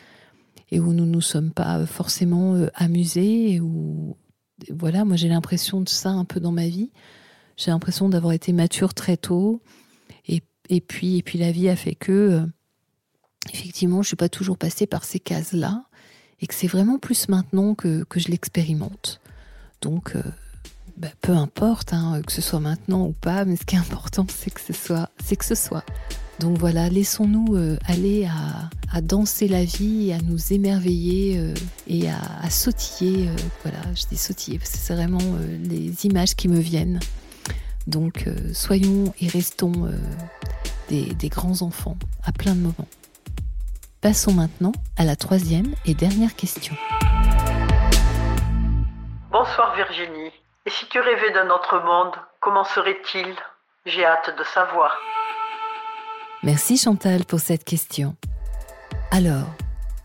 et 0.71 0.81
où 0.81 0.93
nous 0.93 1.07
ne 1.07 1.11
nous 1.11 1.21
sommes 1.21 1.51
pas 1.51 1.85
forcément 1.87 2.57
amusés. 2.75 3.61
Ou 3.61 4.17
voilà, 4.71 5.05
moi 5.05 5.17
j'ai 5.17 5.29
l'impression 5.29 5.81
de 5.81 5.89
ça 5.89 6.11
un 6.11 6.25
peu 6.25 6.41
dans 6.41 6.53
ma 6.53 6.69
vie. 6.69 6.91
J'ai 7.57 7.71
l'impression 7.71 8.09
d'avoir 8.09 8.33
été 8.33 8.53
mature 8.53 8.95
très 8.95 9.17
tôt, 9.17 9.61
et, 10.27 10.43
et, 10.71 10.81
puis 10.81 11.19
et 11.19 11.23
puis 11.23 11.39
la 11.39 11.53
vie 11.53 11.69
a 11.69 11.77
fait 11.77 11.95
que 11.95 12.47
effectivement, 13.53 14.03
je 14.03 14.09
suis 14.09 14.17
pas 14.17 14.29
toujours 14.29 14.59
passée 14.59 14.87
par 14.87 15.05
ces 15.05 15.21
cases-là 15.21 15.85
et 16.41 16.47
que 16.47 16.55
c'est 16.55 16.67
vraiment 16.67 16.99
plus 16.99 17.29
maintenant 17.29 17.75
que, 17.75 18.05
que 18.05 18.21
je 18.21 18.29
l'expérimente. 18.29 19.21
Donc, 19.81 20.17
euh, 20.17 20.23
bah, 20.97 21.09
peu 21.21 21.33
importe, 21.33 21.93
hein, 21.93 22.21
que 22.27 22.33
ce 22.33 22.43
soit 22.43 22.61
maintenant 22.61 23.07
ou 23.07 23.13
pas, 23.13 23.45
mais 23.45 23.57
ce 23.57 23.65
qui 23.65 23.77
est 23.77 23.79
important, 23.79 24.27
c'est 24.29 24.51
que 24.51 24.61
ce 24.61 24.73
soit, 24.73 25.11
c'est 25.23 25.37
que 25.37 25.45
ce 25.45 25.55
soit. 25.55 25.85
Donc 26.41 26.57
voilà, 26.57 26.89
laissons-nous 26.89 27.55
euh, 27.55 27.77
aller 27.87 28.27
à, 28.27 29.01
danser 29.03 29.47
la 29.47 29.63
vie, 29.63 30.11
à 30.11 30.23
nous 30.25 30.55
émerveiller 30.55 31.39
euh, 31.39 31.55
et 31.87 32.09
à, 32.09 32.49
sautiller. 32.49 33.29
voilà, 33.63 33.79
je 33.95 34.07
dis 34.07 34.17
sautiller 34.17 34.59
parce 34.59 34.71
que 34.71 34.79
c'est 34.79 34.95
vraiment 34.95 35.19
les 35.69 36.07
images 36.07 36.35
qui 36.35 36.49
me 36.49 36.59
viennent. 36.59 36.99
Donc 37.87 38.25
soyons 38.55 39.13
et 39.21 39.29
restons 39.29 39.91
des, 40.89 41.13
des 41.15 41.29
grands 41.29 41.61
enfants 41.61 41.97
à 42.25 42.33
plein 42.33 42.55
de 42.55 42.61
moments. 42.61 42.89
Passons 44.01 44.33
maintenant 44.33 44.73
à 44.97 45.05
la 45.05 45.17
troisième 45.17 45.75
et 45.85 45.93
dernière 45.93 46.35
question. 46.35 46.75
Bonsoir 49.31 49.75
Virginie. 49.77 50.33
Et 50.65 50.71
si 50.71 50.87
tu 50.87 51.01
rêvais 51.01 51.33
d'un 51.33 51.51
autre 51.51 51.81
monde, 51.85 52.15
comment 52.41 52.65
serait-il? 52.65 53.35
J'ai 53.85 54.05
hâte 54.05 54.35
de 54.39 54.45
savoir. 54.45 54.97
Merci 56.43 56.79
Chantal 56.79 57.27
pour 57.27 57.39
cette 57.39 57.65
question. 57.65 58.17
Alors, 59.11 59.55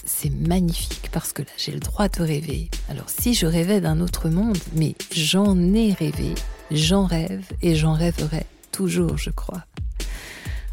c'est 0.03 0.29
magnifique 0.29 1.09
parce 1.13 1.31
que 1.31 1.41
là 1.41 1.47
j'ai 1.57 1.71
le 1.71 1.79
droit 1.79 2.09
de 2.09 2.21
rêver. 2.21 2.69
Alors 2.89 3.09
si 3.09 3.33
je 3.33 3.45
rêvais 3.45 3.79
d'un 3.79 4.01
autre 4.01 4.27
monde, 4.27 4.57
mais 4.75 4.95
j'en 5.13 5.57
ai 5.73 5.93
rêvé, 5.93 6.35
j'en 6.71 7.05
rêve 7.05 7.45
et 7.61 7.75
j'en 7.75 7.93
rêverai 7.93 8.45
toujours, 8.73 9.17
je 9.17 9.29
crois. 9.29 9.63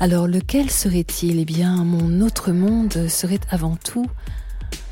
Alors 0.00 0.26
lequel 0.26 0.68
serait-il? 0.68 1.38
Eh 1.38 1.44
bien, 1.44 1.84
mon 1.84 2.22
autre 2.22 2.50
monde 2.50 3.06
serait 3.08 3.38
avant 3.48 3.76
tout 3.76 4.06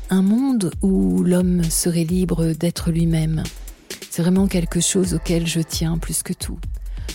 un 0.09 0.21
monde 0.21 0.71
où 0.81 1.21
l'homme 1.21 1.65
serait 1.65 2.05
libre 2.05 2.53
d'être 2.53 2.91
lui-même. 2.91 3.43
C'est 4.09 4.21
vraiment 4.21 4.47
quelque 4.47 4.79
chose 4.79 5.15
auquel 5.15 5.45
je 5.47 5.59
tiens 5.59 5.97
plus 5.97 6.23
que 6.23 6.31
tout. 6.31 6.59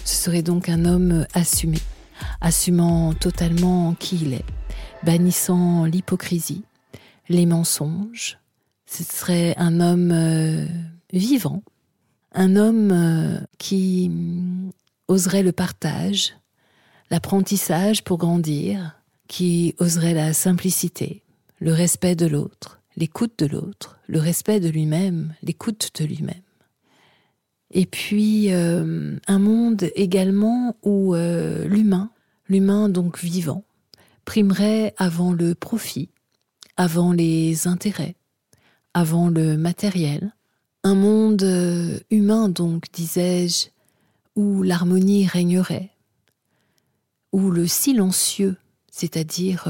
Ce 0.04 0.14
serait 0.14 0.42
donc 0.42 0.68
un 0.68 0.84
homme 0.84 1.26
assumé, 1.32 1.78
assumant 2.40 3.14
totalement 3.14 3.94
qui 3.94 4.16
il 4.16 4.34
est, 4.34 4.44
bannissant 5.02 5.84
l'hypocrisie, 5.84 6.64
les 7.28 7.46
mensonges. 7.46 8.38
Ce 8.86 9.02
serait 9.02 9.54
un 9.56 9.80
homme 9.80 10.12
euh, 10.12 10.66
vivant, 11.12 11.62
un 12.32 12.56
homme 12.56 12.90
euh, 12.92 13.40
qui 13.58 14.10
oserait 15.08 15.42
le 15.42 15.52
partage, 15.52 16.34
l'apprentissage 17.10 18.04
pour 18.04 18.18
grandir, 18.18 19.00
qui 19.28 19.74
oserait 19.78 20.14
la 20.14 20.32
simplicité, 20.32 21.22
le 21.58 21.72
respect 21.72 22.14
de 22.14 22.26
l'autre, 22.26 22.80
l'écoute 22.96 23.38
de 23.38 23.46
l'autre, 23.46 23.98
le 24.06 24.20
respect 24.20 24.60
de 24.60 24.68
lui-même, 24.68 25.34
l'écoute 25.42 25.90
de 25.98 26.04
lui-même. 26.04 26.45
Et 27.70 27.86
puis 27.86 28.52
euh, 28.52 29.16
un 29.26 29.38
monde 29.38 29.90
également 29.94 30.76
où 30.82 31.14
euh, 31.14 31.66
l'humain, 31.66 32.10
l'humain 32.48 32.88
donc 32.88 33.18
vivant, 33.18 33.64
primerait 34.24 34.94
avant 34.96 35.32
le 35.32 35.54
profit, 35.54 36.10
avant 36.76 37.12
les 37.12 37.66
intérêts, 37.66 38.16
avant 38.94 39.28
le 39.28 39.56
matériel. 39.56 40.32
Un 40.84 40.94
monde 40.94 41.42
euh, 41.42 41.98
humain 42.10 42.48
donc, 42.48 42.84
disais-je, 42.92 43.68
où 44.36 44.62
l'harmonie 44.62 45.26
régnerait, 45.26 45.90
où 47.32 47.50
le 47.50 47.66
silencieux, 47.66 48.56
c'est-à-dire 48.90 49.66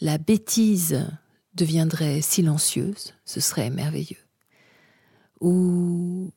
la 0.00 0.18
bêtise, 0.18 1.04
deviendrait 1.54 2.20
silencieuse, 2.20 3.14
ce 3.24 3.40
serait 3.40 3.70
merveilleux. 3.70 4.16
Ou 5.40 6.30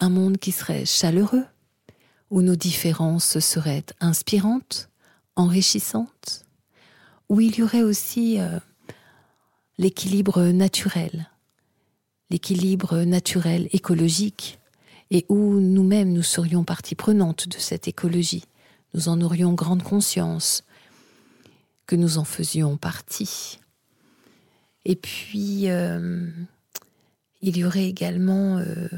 un 0.00 0.08
monde 0.08 0.38
qui 0.38 0.52
serait 0.52 0.84
chaleureux, 0.84 1.44
où 2.30 2.42
nos 2.42 2.56
différences 2.56 3.38
seraient 3.38 3.86
inspirantes, 4.00 4.90
enrichissantes, 5.36 6.44
où 7.28 7.40
il 7.40 7.56
y 7.56 7.62
aurait 7.62 7.82
aussi 7.82 8.40
euh, 8.40 8.58
l'équilibre 9.78 10.42
naturel, 10.44 11.30
l'équilibre 12.30 12.98
naturel 13.00 13.68
écologique, 13.72 14.58
et 15.10 15.24
où 15.28 15.58
nous-mêmes 15.58 16.12
nous 16.12 16.22
serions 16.22 16.64
partie 16.64 16.94
prenante 16.94 17.48
de 17.48 17.58
cette 17.58 17.88
écologie 17.88 18.44
nous 18.94 19.08
en 19.08 19.20
aurions 19.20 19.52
grande 19.52 19.82
conscience, 19.82 20.64
que 21.86 21.96
nous 21.96 22.18
en 22.18 22.24
faisions 22.24 22.76
partie. 22.76 23.58
Et 24.84 24.96
puis, 24.96 25.68
euh, 25.68 26.28
il 27.40 27.56
y 27.56 27.64
aurait 27.64 27.86
également 27.86 28.58
euh, 28.58 28.88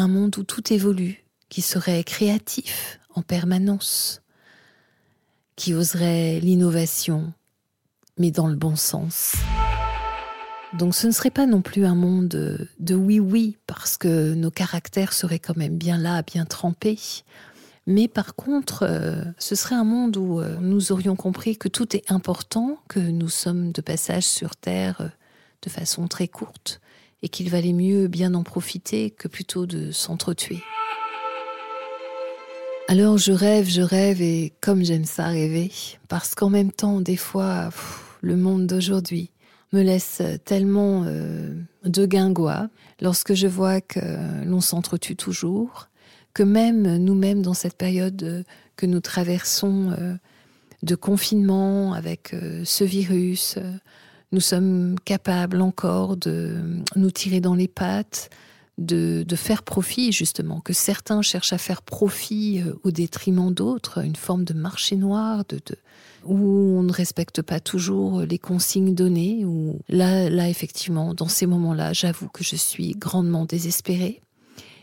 un 0.00 0.08
monde 0.08 0.36
où 0.38 0.42
tout 0.42 0.72
évolue, 0.72 1.24
qui 1.48 1.62
serait 1.62 2.02
créatif 2.04 2.98
en 3.14 3.22
permanence, 3.22 4.22
qui 5.56 5.74
oserait 5.74 6.40
l'innovation, 6.40 7.32
mais 8.18 8.30
dans 8.30 8.48
le 8.48 8.56
bon 8.56 8.76
sens. 8.76 9.34
Donc 10.78 10.94
ce 10.94 11.06
ne 11.06 11.12
serait 11.12 11.30
pas 11.30 11.46
non 11.46 11.62
plus 11.62 11.84
un 11.84 11.94
monde 11.94 12.28
de 12.78 12.94
oui-oui, 12.94 13.56
parce 13.66 13.96
que 13.98 14.34
nos 14.34 14.50
caractères 14.50 15.12
seraient 15.12 15.38
quand 15.38 15.56
même 15.56 15.76
bien 15.76 15.98
là, 15.98 16.22
bien 16.22 16.44
trempés. 16.44 16.98
Mais 17.86 18.08
par 18.08 18.36
contre, 18.36 18.84
euh, 18.88 19.24
ce 19.38 19.54
serait 19.54 19.74
un 19.74 19.84
monde 19.84 20.16
où 20.16 20.40
euh, 20.40 20.56
nous 20.60 20.92
aurions 20.92 21.16
compris 21.16 21.56
que 21.56 21.68
tout 21.68 21.96
est 21.96 22.10
important, 22.10 22.78
que 22.88 23.00
nous 23.00 23.28
sommes 23.28 23.72
de 23.72 23.80
passage 23.80 24.24
sur 24.24 24.54
Terre 24.54 25.00
euh, 25.00 25.08
de 25.62 25.70
façon 25.70 26.06
très 26.06 26.28
courte, 26.28 26.80
et 27.22 27.28
qu'il 27.28 27.50
valait 27.50 27.72
mieux 27.72 28.08
bien 28.08 28.34
en 28.34 28.42
profiter 28.42 29.10
que 29.10 29.28
plutôt 29.28 29.66
de 29.66 29.90
s'entretuer. 29.90 30.62
Alors 32.88 33.18
je 33.18 33.32
rêve, 33.32 33.68
je 33.68 33.82
rêve, 33.82 34.20
et 34.20 34.52
comme 34.60 34.84
j'aime 34.84 35.04
ça 35.04 35.28
rêver, 35.28 35.70
parce 36.08 36.34
qu'en 36.34 36.50
même 36.50 36.72
temps, 36.72 37.00
des 37.00 37.16
fois, 37.16 37.70
le 38.20 38.36
monde 38.36 38.66
d'aujourd'hui 38.66 39.30
me 39.72 39.82
laisse 39.82 40.20
tellement 40.44 41.04
de 41.04 42.06
guingois 42.06 42.68
lorsque 43.00 43.34
je 43.34 43.46
vois 43.46 43.80
que 43.80 44.00
l'on 44.44 44.60
s'entretue 44.60 45.14
toujours, 45.14 45.88
que 46.34 46.42
même 46.42 46.96
nous-mêmes 46.96 47.42
dans 47.42 47.54
cette 47.54 47.76
période 47.76 48.22
euh, 48.22 48.42
que 48.76 48.86
nous 48.86 49.00
traversons 49.00 49.90
euh, 49.98 50.14
de 50.82 50.94
confinement 50.94 51.92
avec 51.92 52.32
euh, 52.32 52.62
ce 52.64 52.84
virus, 52.84 53.58
nous 54.32 54.40
sommes 54.40 54.96
capables 55.04 55.60
encore 55.60 56.16
de 56.16 56.56
nous 56.96 57.10
tirer 57.10 57.40
dans 57.40 57.54
les 57.54 57.68
pattes, 57.68 58.30
de, 58.78 59.24
faire 59.34 59.62
profit 59.62 60.12
justement, 60.12 60.60
que 60.60 60.72
certains 60.72 61.22
cherchent 61.22 61.52
à 61.52 61.58
faire 61.58 61.82
profit 61.82 62.62
au 62.82 62.90
détriment 62.90 63.52
d'autres, 63.52 64.02
une 64.04 64.16
forme 64.16 64.44
de 64.44 64.54
marché 64.54 64.96
noir, 64.96 65.44
de, 65.48 65.60
où 66.24 66.78
on 66.78 66.82
ne 66.82 66.92
respecte 66.92 67.42
pas 67.42 67.60
toujours 67.60 68.22
les 68.22 68.38
consignes 68.38 68.94
données, 68.94 69.44
là, 69.88 70.30
là 70.30 70.48
effectivement, 70.48 71.14
dans 71.14 71.28
ces 71.28 71.46
moments-là, 71.46 71.92
j'avoue 71.92 72.28
que 72.28 72.44
je 72.44 72.56
suis 72.56 72.92
grandement 72.92 73.44
désespérée. 73.44 74.20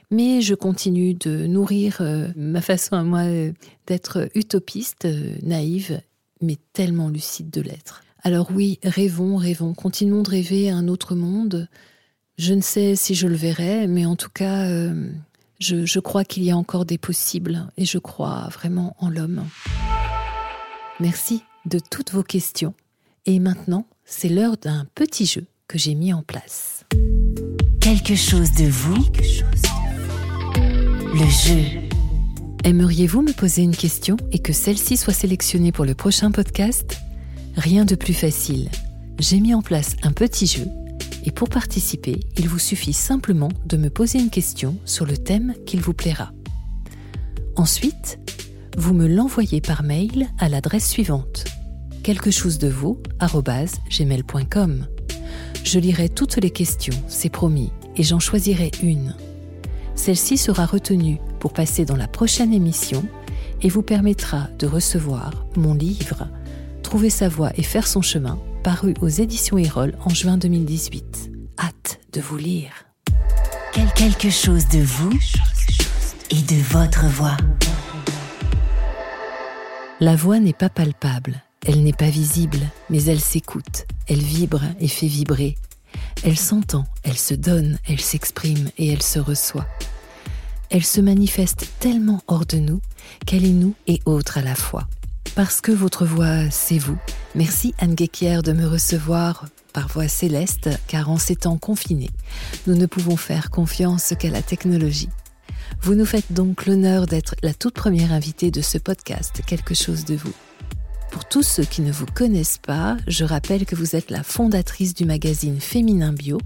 Mais 0.10 0.42
je 0.42 0.56
continue 0.56 1.14
de 1.14 1.48
nourrir 1.48 1.98
euh, 2.00 2.30
ma 2.38 2.62
façon 2.62 2.96
à 2.96 3.04
moi 3.04 3.24
euh, 3.24 3.52
d'être 3.88 4.30
utopiste, 4.36 5.04
euh, 5.04 5.36
naïve, 5.44 6.02
mais 6.42 6.56
tellement 6.72 7.10
lucide 7.10 7.50
de 7.50 7.62
l'être. 7.62 8.04
Alors 8.28 8.50
oui, 8.54 8.78
rêvons, 8.84 9.38
rêvons, 9.38 9.74
continuons 9.74 10.22
de 10.22 10.30
rêver 10.30 10.70
un 10.70 10.90
autre 10.90 11.16
monde. 11.16 11.70
Je 12.38 12.54
ne 12.54 12.60
sais 12.60 12.98
si 12.98 13.16
je 13.16 13.26
le 13.26 13.38
verrai, 13.38 13.88
mais 13.88 14.06
en 14.06 14.18
tout 14.18 14.28
cas, 14.30 14.68
je, 15.62 15.86
je 15.86 16.00
crois 16.02 16.26
qu'il 16.26 16.44
y 16.44 16.52
a 16.52 16.58
encore 16.58 16.84
des 16.84 16.98
possibles 16.98 17.72
et 17.78 17.86
je 17.86 17.98
crois 17.98 18.50
vraiment 18.52 18.98
en 19.00 19.10
l'homme. 19.10 19.46
Merci 21.00 21.42
de 21.68 21.80
toutes 21.80 22.12
vos 22.12 22.22
questions. 22.22 22.74
Et 23.26 23.40
maintenant, 23.40 23.86
c'est 24.04 24.28
l'heure 24.28 24.58
d'un 24.58 24.86
petit 24.94 25.26
jeu 25.26 25.46
que 25.70 25.78
j'ai 25.78 25.96
mis 25.96 26.12
en 26.12 26.22
place. 26.22 26.84
Quelque 27.80 28.16
chose 28.16 28.52
de 28.52 28.66
vous 28.66 29.06
le 31.14 31.30
jeu. 31.30 31.80
Aimeriez-vous 32.66 33.22
me 33.22 33.32
poser 33.32 33.62
une 33.62 33.74
question 33.78 34.18
et 34.34 34.40
que 34.40 34.52
celle-ci 34.52 34.98
soit 34.98 35.14
sélectionnée 35.14 35.72
pour 35.72 35.86
le 35.86 35.96
prochain 35.96 36.30
podcast? 36.30 36.98
Rien 37.58 37.84
de 37.86 37.96
plus 37.96 38.14
facile. 38.14 38.70
J'ai 39.20 39.40
mis 39.40 39.54
en 39.54 39.62
place 39.62 39.96
un 40.04 40.12
petit 40.12 40.48
jeu 40.48 40.68
et 41.26 41.32
pour 41.32 41.50
participer, 41.50 42.20
il 42.38 42.48
vous 42.48 42.60
suffit 42.60 42.94
simplement 42.94 43.50
de 43.66 43.78
me 43.78 43.90
poser 43.90 44.20
une 44.20 44.30
question 44.30 44.78
sur 44.86 45.06
le 45.06 45.18
thème 45.18 45.54
qu'il 45.66 45.82
vous 45.82 45.94
plaira. 45.94 46.32
Ensuite, 47.56 48.20
vous 48.78 48.94
me 48.94 49.08
l'envoyez 49.08 49.60
par 49.60 49.84
mail 49.84 50.28
à 50.40 50.50
l'adresse 50.50 50.88
suivante 50.88 51.44
quelque. 52.04 52.30
Je 55.64 55.80
lirai 55.80 56.08
toutes 56.08 56.38
les 56.38 56.52
questions, 56.52 57.04
c'est 57.10 57.30
promis, 57.30 57.72
et 57.98 58.04
j'en 58.04 58.20
choisirai 58.20 58.72
une. 58.82 59.14
Celle-ci 59.96 60.38
sera 60.38 60.66
retenue 60.66 61.20
pour 61.40 61.52
passer 61.52 61.84
dans 61.84 61.98
la 61.98 62.08
prochaine 62.08 62.54
émission 62.54 63.04
et 63.62 63.68
vous 63.68 63.82
permettra 63.82 64.48
de 64.58 64.68
recevoir 64.68 65.46
mon 65.58 65.74
livre 65.74 66.30
Trouver 66.88 67.10
sa 67.10 67.28
voie 67.28 67.52
et 67.58 67.64
faire 67.64 67.86
son 67.86 68.02
chemin, 68.02 68.40
paru 68.64 68.94
aux 69.02 69.10
éditions 69.10 69.58
Erol 69.58 69.98
en 70.06 70.10
juin 70.10 70.38
2018. 70.38 71.32
Hâte 71.60 72.00
de 72.14 72.22
vous 72.22 72.38
lire. 72.38 72.72
Quelque 73.94 74.30
chose 74.30 74.70
de 74.70 74.80
vous 74.80 75.12
et 76.32 76.42
de 76.44 76.56
votre 76.72 77.08
voix. 77.08 77.36
La 80.00 80.16
voix 80.16 80.40
n'est 80.40 80.54
pas 80.54 80.70
palpable, 80.70 81.44
elle 81.66 81.84
n'est 81.84 81.92
pas 81.92 82.10
visible, 82.10 82.60
mais 82.90 83.04
elle 83.04 83.20
s'écoute, 83.20 83.86
elle 84.08 84.24
vibre 84.24 84.62
et 84.80 84.88
fait 84.88 85.08
vibrer. 85.08 85.58
Elle 86.24 86.38
s'entend, 86.38 86.86
elle 87.04 87.18
se 87.18 87.34
donne, 87.34 87.80
elle 87.90 88.00
s'exprime 88.00 88.70
et 88.78 88.94
elle 88.94 89.04
se 89.04 89.20
reçoit. 89.20 89.68
Elle 90.70 90.86
se 90.86 91.02
manifeste 91.02 91.68
tellement 91.82 92.22
hors 92.28 92.46
de 92.46 92.60
nous 92.60 92.80
qu'elle 93.26 93.44
est 93.44 93.50
nous 93.50 93.76
et 93.88 94.00
autre 94.06 94.38
à 94.38 94.42
la 94.42 94.56
fois. 94.56 94.88
Parce 95.38 95.62
que 95.62 95.72
votre 95.72 96.04
voix, 96.04 96.50
c'est 96.50 96.80
vous. 96.80 96.98
Merci 97.36 97.76
Anne 97.78 97.94
Guéquière 97.94 98.42
de 98.42 98.54
me 98.54 98.66
recevoir 98.66 99.46
par 99.72 99.88
voix 99.88 100.08
céleste, 100.08 100.68
car 100.88 101.12
en 101.12 101.20
ces 101.20 101.36
temps 101.36 101.60
confinés, 101.60 102.10
nous 102.66 102.74
ne 102.74 102.88
pouvons 102.88 103.18
faire 103.18 103.52
confiance 103.52 104.16
qu'à 104.18 104.32
la 104.32 104.42
technologie. 104.42 105.10
Vous 105.84 105.94
nous 105.94 106.08
faites 106.08 106.34
donc 106.34 106.66
l'honneur 106.66 107.06
d'être 107.06 107.36
la 107.44 107.54
toute 107.54 107.76
première 107.76 108.14
invitée 108.14 108.50
de 108.50 108.62
ce 108.62 108.80
podcast 108.80 109.44
Quelque 109.46 109.76
chose 109.76 110.06
de 110.06 110.16
vous. 110.16 110.34
Pour 111.12 111.26
tous 111.26 111.44
ceux 111.44 111.66
qui 111.66 111.84
ne 111.84 111.92
vous 111.92 112.08
connaissent 112.08 112.58
pas, 112.58 112.98
je 113.06 113.24
rappelle 113.24 113.68
que 113.68 113.76
vous 113.76 113.96
êtes 113.96 114.10
la 114.10 114.24
fondatrice 114.24 114.96
du 114.96 115.06
magazine 115.06 115.60
Féminin 115.60 116.14
Bio, 116.14 116.40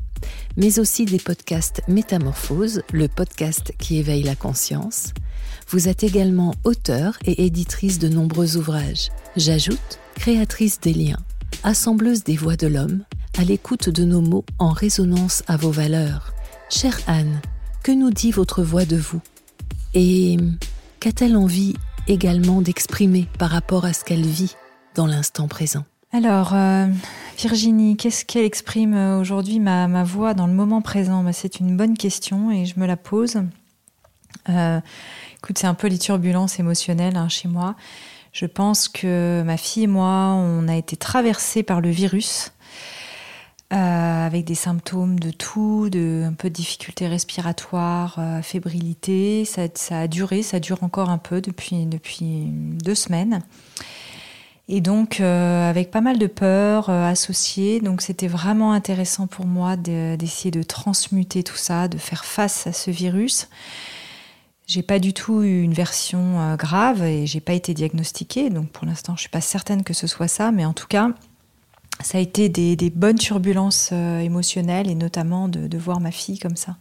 mais 0.58 0.80
aussi 0.80 1.06
des 1.06 1.20
podcasts 1.20 1.82
Métamorphose, 1.88 2.84
le 2.92 3.08
podcast 3.08 3.72
qui 3.80 4.00
éveille 4.00 4.24
la 4.24 4.36
conscience. 4.36 5.14
Vous 5.72 5.88
êtes 5.88 6.04
également 6.04 6.54
auteur 6.66 7.18
et 7.24 7.46
éditrice 7.46 7.98
de 7.98 8.10
nombreux 8.10 8.58
ouvrages. 8.58 9.08
J'ajoute, 9.38 10.00
créatrice 10.16 10.82
des 10.82 10.94
liens, 10.94 11.20
assembleuse 11.64 12.26
des 12.26 12.36
voix 12.36 12.58
de 12.58 12.68
l'homme, 12.68 13.06
à 13.38 13.46
l'écoute 13.46 13.88
de 13.88 14.04
nos 14.04 14.20
mots 14.20 14.44
en 14.60 14.72
résonance 14.72 15.44
à 15.48 15.56
vos 15.56 15.72
valeurs. 15.72 16.34
Chère 16.70 17.00
Anne, 17.08 17.40
que 17.84 17.94
nous 17.94 18.12
dit 18.12 18.32
votre 18.32 18.64
voix 18.64 18.84
de 18.84 18.98
vous? 18.98 19.22
Et 19.94 20.36
qu'a-t-elle 21.00 21.38
envie 21.38 21.76
également 22.06 22.62
d'exprimer 22.62 23.30
par 23.40 23.52
rapport 23.52 23.86
à 23.86 23.94
ce 23.94 24.04
qu'elle 24.04 24.26
vit 24.26 24.58
dans 24.96 25.08
l'instant 25.08 25.48
présent? 25.48 25.86
Alors, 26.12 26.54
euh, 26.54 26.88
Virginie, 27.38 27.96
qu'est-ce 27.96 28.26
qu'elle 28.26 28.44
exprime 28.44 28.94
euh, 28.94 29.22
aujourd'hui, 29.22 29.62
ma, 29.62 30.04
voix 30.04 30.34
dans 30.34 30.48
le 30.48 30.54
moment 30.54 30.82
présent? 30.82 31.24
Bah, 31.24 31.32
C'est 31.32 31.62
une 31.62 31.78
bonne 31.78 31.96
question 31.96 32.52
et 32.52 32.66
je 32.66 32.78
me 32.78 32.86
la 32.86 32.98
pose. 32.98 33.38
Euh, 34.50 34.80
écoute, 35.38 35.58
c'est 35.58 35.68
un 35.68 35.74
peu 35.74 35.88
les 35.88 35.98
turbulences 36.00 36.60
émotionnelles 36.60 37.18
hein, 37.18 37.30
chez 37.30 37.48
moi. 37.48 37.76
Je 38.34 38.46
pense 38.46 38.88
que 38.88 39.44
ma 39.46 39.58
fille 39.58 39.84
et 39.84 39.88
moi, 39.88 40.34
on 40.38 40.68
a 40.68 40.76
été 40.76 40.96
traversés 40.96 41.64
par 41.64 41.82
le 41.82 41.90
virus. 41.90 42.52
Euh, 43.74 44.26
avec 44.28 44.44
des 44.44 44.56
symptômes 44.56 45.18
de 45.18 45.32
tout, 45.32 45.90
de 45.90 46.26
un 46.28 46.34
peu 46.34 46.50
de 46.50 46.54
difficultés 46.54 47.08
respiratoires, 47.08 48.18
euh, 48.20 48.42
fébrilité. 48.42 49.46
Ça, 49.46 49.70
a 49.98 50.08
duré, 50.08 50.44
ça 50.44 50.60
dure 50.60 50.84
encore 50.84 51.10
un 51.10 51.18
peu 51.18 51.40
depuis, 51.40 51.86
depuis 51.86 52.48
deux 52.50 52.96
semaines. 52.96 53.42
Et 54.68 54.82
donc, 54.82 55.20
avec 55.20 55.90
pas 55.90 56.02
mal 56.02 56.18
de 56.18 56.28
peurs 56.28 56.90
associées, 56.90 57.82
donc 57.82 58.02
c'était 58.02 58.28
vraiment 58.28 58.72
intéressant 58.72 59.28
pour 59.28 59.46
moi 59.46 59.76
d'essayer 59.76 60.52
de, 60.52 60.60
de, 60.60 60.64
transmuter 60.64 61.44
tout 61.44 61.58
ça, 61.58 61.90
de 61.90 61.98
faire 61.98 62.24
face 62.24 62.68
à 62.68 62.74
ce 62.74 62.92
virus. 62.92 63.50
J'ai 64.72 64.84
pas 64.84 65.00
du 65.00 65.12
tout 65.12 65.44
eu 65.44 65.64
une 65.64 65.74
version 65.74 66.40
euh, 66.40 66.56
grave 66.56 67.04
et 67.04 67.28
j'ai 67.28 67.42
pas 67.42 67.52
été 67.52 67.74
diagnostiquée, 67.74 68.50
donc 68.50 68.70
pour 68.70 68.86
l'instant, 68.86 69.18
je 69.18 69.20
suis 69.20 69.30
pas 69.30 69.42
certaine 69.42 69.84
que 69.84 69.94
ce 69.94 70.08
soit 70.08 70.30
ça, 70.30 70.54
mais 70.54 70.64
en 70.64 70.72
tout 70.72 70.88
cas, 70.88 71.10
ça 72.00 72.20
a 72.20 72.22
été 72.22 72.48
des, 72.48 72.90
bonnes 72.90 73.18
turbulences 73.18 73.90
euh, 73.92 74.20
émotionnelles 74.20 74.90
et 74.90 74.96
notamment 74.96 75.50
de, 75.50 75.68
de, 75.68 75.78
voir 75.78 76.00
ma 76.00 76.12
fille 76.12 76.40
comme 76.40 76.56
ça. 76.56 76.78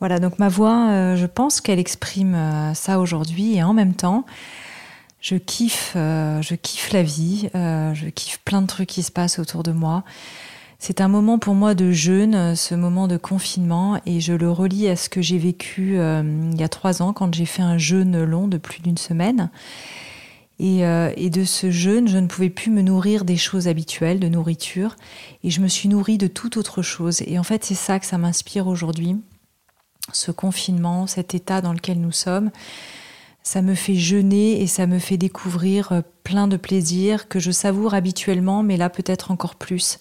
Voilà, 0.00 0.18
donc 0.18 0.40
ma 0.40 0.48
voix, 0.48 0.88
euh, 0.90 1.14
je 1.14 1.26
pense 1.26 1.60
qu'elle 1.60 1.78
exprime 1.78 2.36
ça 2.74 2.98
aujourd'hui 2.98 3.54
et 3.54 3.62
en 3.62 3.74
même 3.74 3.94
temps, 3.94 4.26
je 5.20 5.36
kiffe, 5.36 5.92
je 5.94 6.54
kiffe 6.56 6.90
la 6.90 7.04
vie, 7.04 7.48
je 7.54 8.08
kiffe 8.08 8.40
plein 8.44 8.60
de 8.60 8.66
trucs 8.66 8.88
qui 8.88 9.04
se 9.04 9.12
passent 9.12 9.38
autour 9.38 9.62
de 9.62 9.70
moi. 9.70 10.02
C'est 10.80 11.00
un 11.00 11.08
moment 11.08 11.40
pour 11.40 11.54
moi 11.54 11.74
de 11.74 11.90
jeûne, 11.90 12.54
ce 12.54 12.76
moment 12.76 13.08
de 13.08 13.16
confinement, 13.16 14.00
et 14.06 14.20
je 14.20 14.32
le 14.32 14.50
relie 14.50 14.88
à 14.88 14.94
ce 14.94 15.08
que 15.08 15.20
j'ai 15.20 15.36
vécu 15.36 15.98
euh, 15.98 16.22
il 16.52 16.58
y 16.58 16.62
a 16.62 16.68
trois 16.68 17.02
ans 17.02 17.12
quand 17.12 17.34
j'ai 17.34 17.46
fait 17.46 17.62
un 17.62 17.78
jeûne 17.78 18.22
long 18.22 18.46
de 18.46 18.58
plus 18.58 18.80
d'une 18.80 18.96
semaine. 18.96 19.50
Et, 20.60 20.86
euh, 20.86 21.12
et, 21.16 21.30
de 21.30 21.44
ce 21.44 21.70
jeûne, 21.70 22.08
je 22.08 22.18
ne 22.18 22.28
pouvais 22.28 22.50
plus 22.50 22.70
me 22.70 22.82
nourrir 22.82 23.24
des 23.24 23.36
choses 23.36 23.66
habituelles 23.66 24.20
de 24.20 24.28
nourriture, 24.28 24.96
et 25.42 25.50
je 25.50 25.60
me 25.60 25.68
suis 25.68 25.88
nourrie 25.88 26.18
de 26.18 26.28
toute 26.28 26.56
autre 26.56 26.82
chose. 26.82 27.22
Et 27.26 27.38
en 27.40 27.44
fait, 27.44 27.64
c'est 27.64 27.74
ça 27.74 27.98
que 27.98 28.06
ça 28.06 28.18
m'inspire 28.18 28.68
aujourd'hui, 28.68 29.16
ce 30.12 30.30
confinement, 30.30 31.08
cet 31.08 31.34
état 31.34 31.60
dans 31.60 31.72
lequel 31.72 32.00
nous 32.00 32.12
sommes. 32.12 32.50
Ça 33.42 33.62
me 33.62 33.74
fait 33.74 33.94
jeûner 33.94 34.60
et 34.62 34.66
ça 34.66 34.86
me 34.86 35.00
fait 35.00 35.16
découvrir 35.16 35.90
euh, 35.90 36.02
plein 36.22 36.46
de 36.46 36.56
plaisirs 36.56 37.28
que 37.28 37.40
je 37.40 37.50
savoure 37.50 37.94
habituellement, 37.94 38.62
mais 38.62 38.76
là 38.76 38.90
peut-être 38.90 39.32
encore 39.32 39.56
plus. 39.56 39.98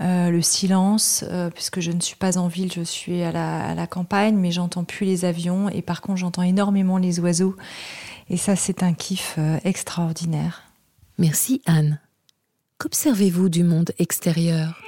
Euh, 0.00 0.30
le 0.30 0.42
silence, 0.42 1.24
euh, 1.28 1.50
puisque 1.50 1.80
je 1.80 1.92
ne 1.92 2.00
suis 2.00 2.16
pas 2.16 2.38
en 2.38 2.48
ville, 2.48 2.72
je 2.72 2.80
suis 2.80 3.22
à 3.22 3.30
la, 3.30 3.68
à 3.68 3.74
la 3.74 3.86
campagne, 3.86 4.36
mais 4.36 4.50
j'entends 4.50 4.84
plus 4.84 5.06
les 5.06 5.24
avions, 5.24 5.68
et 5.68 5.82
par 5.82 6.00
contre 6.00 6.18
j'entends 6.18 6.42
énormément 6.42 6.98
les 6.98 7.20
oiseaux. 7.20 7.54
Et 8.28 8.36
ça, 8.36 8.56
c'est 8.56 8.82
un 8.82 8.94
kiff 8.94 9.36
euh, 9.38 9.58
extraordinaire. 9.64 10.62
Merci 11.18 11.62
Anne. 11.66 12.00
Qu'observez-vous 12.78 13.48
du 13.48 13.62
monde 13.62 13.92
extérieur? 13.98 14.80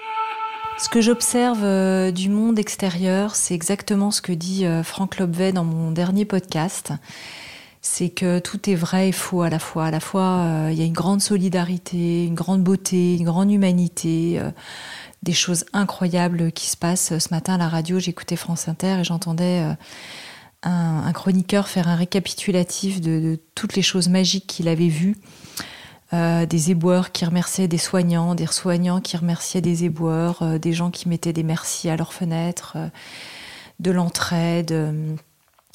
Ce 0.79 0.89
que 0.89 1.01
j'observe 1.01 1.63
euh, 1.63 2.11
du 2.11 2.29
monde 2.29 2.59
extérieur, 2.59 3.37
c'est 3.37 3.55
exactement 3.55 4.11
ce 4.11 4.21
que 4.21 4.33
dit 4.33 4.67
euh, 4.67 4.83
Franck 4.83 5.19
Lobvet 5.19 5.53
dans 5.53 5.65
mon 5.65 5.93
dernier 5.93 6.25
podcast. 6.25 6.93
C'est 7.87 8.09
que 8.09 8.39
tout 8.39 8.71
est 8.71 8.75
vrai 8.75 9.11
et 9.11 9.13
faux 9.13 9.43
à 9.43 9.51
la 9.51 9.59
fois. 9.59 9.85
À 9.85 9.91
la 9.91 10.01
fois, 10.01 10.23
euh, 10.23 10.69
il 10.73 10.79
y 10.79 10.81
a 10.81 10.87
une 10.87 10.95
grande 10.95 11.21
solidarité, 11.21 12.25
une 12.25 12.35
grande 12.35 12.63
beauté, 12.63 13.15
une 13.17 13.25
grande 13.25 13.51
humanité, 13.51 14.41
euh, 14.41 14.51
des 15.23 15.35
choses 15.35 15.67
incroyables 15.75 16.51
qui 16.51 16.67
se 16.67 16.79
passent. 16.79 17.19
Ce 17.19 17.29
matin 17.31 17.57
à 17.57 17.59
la 17.59 17.69
radio, 17.69 17.99
j'écoutais 17.99 18.37
France 18.37 18.69
Inter 18.69 19.01
et 19.01 19.05
j'entendais 19.05 19.61
euh, 19.61 19.75
un, 20.63 21.13
chroniqueur 21.13 21.69
faire 21.69 21.87
un 21.87 21.95
récapitulatif 21.95 23.03
de, 23.03 23.21
de 23.21 23.41
toutes 23.55 23.77
les 23.77 23.83
choses 23.83 24.09
magiques 24.09 24.47
qu'il 24.47 24.69
avait 24.69 24.89
vues. 24.89 25.17
Des 26.13 26.71
éboueurs 26.71 27.11
qui 27.11 27.25
remerciaient 27.25 27.67
des 27.67 27.77
soignants, 27.77 28.37
des 28.37 28.47
soignants 28.47 29.01
qui 29.01 29.17
remerciaient 29.17 29.61
des 29.61 29.83
éboueurs, 29.83 30.61
des 30.61 30.73
gens 30.73 30.93
qui 30.93 31.09
mettaient 31.09 31.33
des 31.33 31.43
merci 31.43 31.91
à 31.91 31.97
leurs 31.97 32.13
fenêtres, 32.13 32.77
de 33.81 33.91
l'entraide 33.91 34.73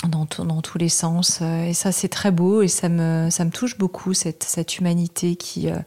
dans, 0.08 0.28
dans, 0.46 0.62
tous 0.62 0.78
les 0.78 0.90
sens. 0.90 1.40
euh, 1.42 1.66
Et 1.66 1.74
ça, 1.74 1.92
c'est 1.92 2.08
très 2.10 2.32
beau 2.32 2.62
et 2.62 2.68
ça 2.68 2.90
me, 2.90 3.30
ça 3.30 3.44
me 3.46 3.52
touche 3.52 3.78
beaucoup, 3.78 4.14
cette, 4.14 4.44
cette 4.44 4.78
humanité 4.78 5.36
qui, 5.36 5.70
euh, 5.70 5.78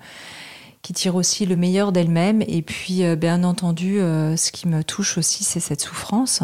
qui 0.82 0.92
tire 0.92 1.14
aussi 1.14 1.46
le 1.46 1.56
meilleur 1.56 1.92
d'elle-même. 1.92 2.42
Et 2.46 2.62
puis, 2.62 3.04
euh, 3.04 3.16
bien 3.16 3.44
entendu, 3.44 3.96
ce 3.96 4.52
qui 4.52 4.68
me 4.68 4.84
touche 4.84 5.16
aussi, 5.18 5.44
c'est 5.44 5.60
cette 5.60 5.80
souffrance 5.80 6.42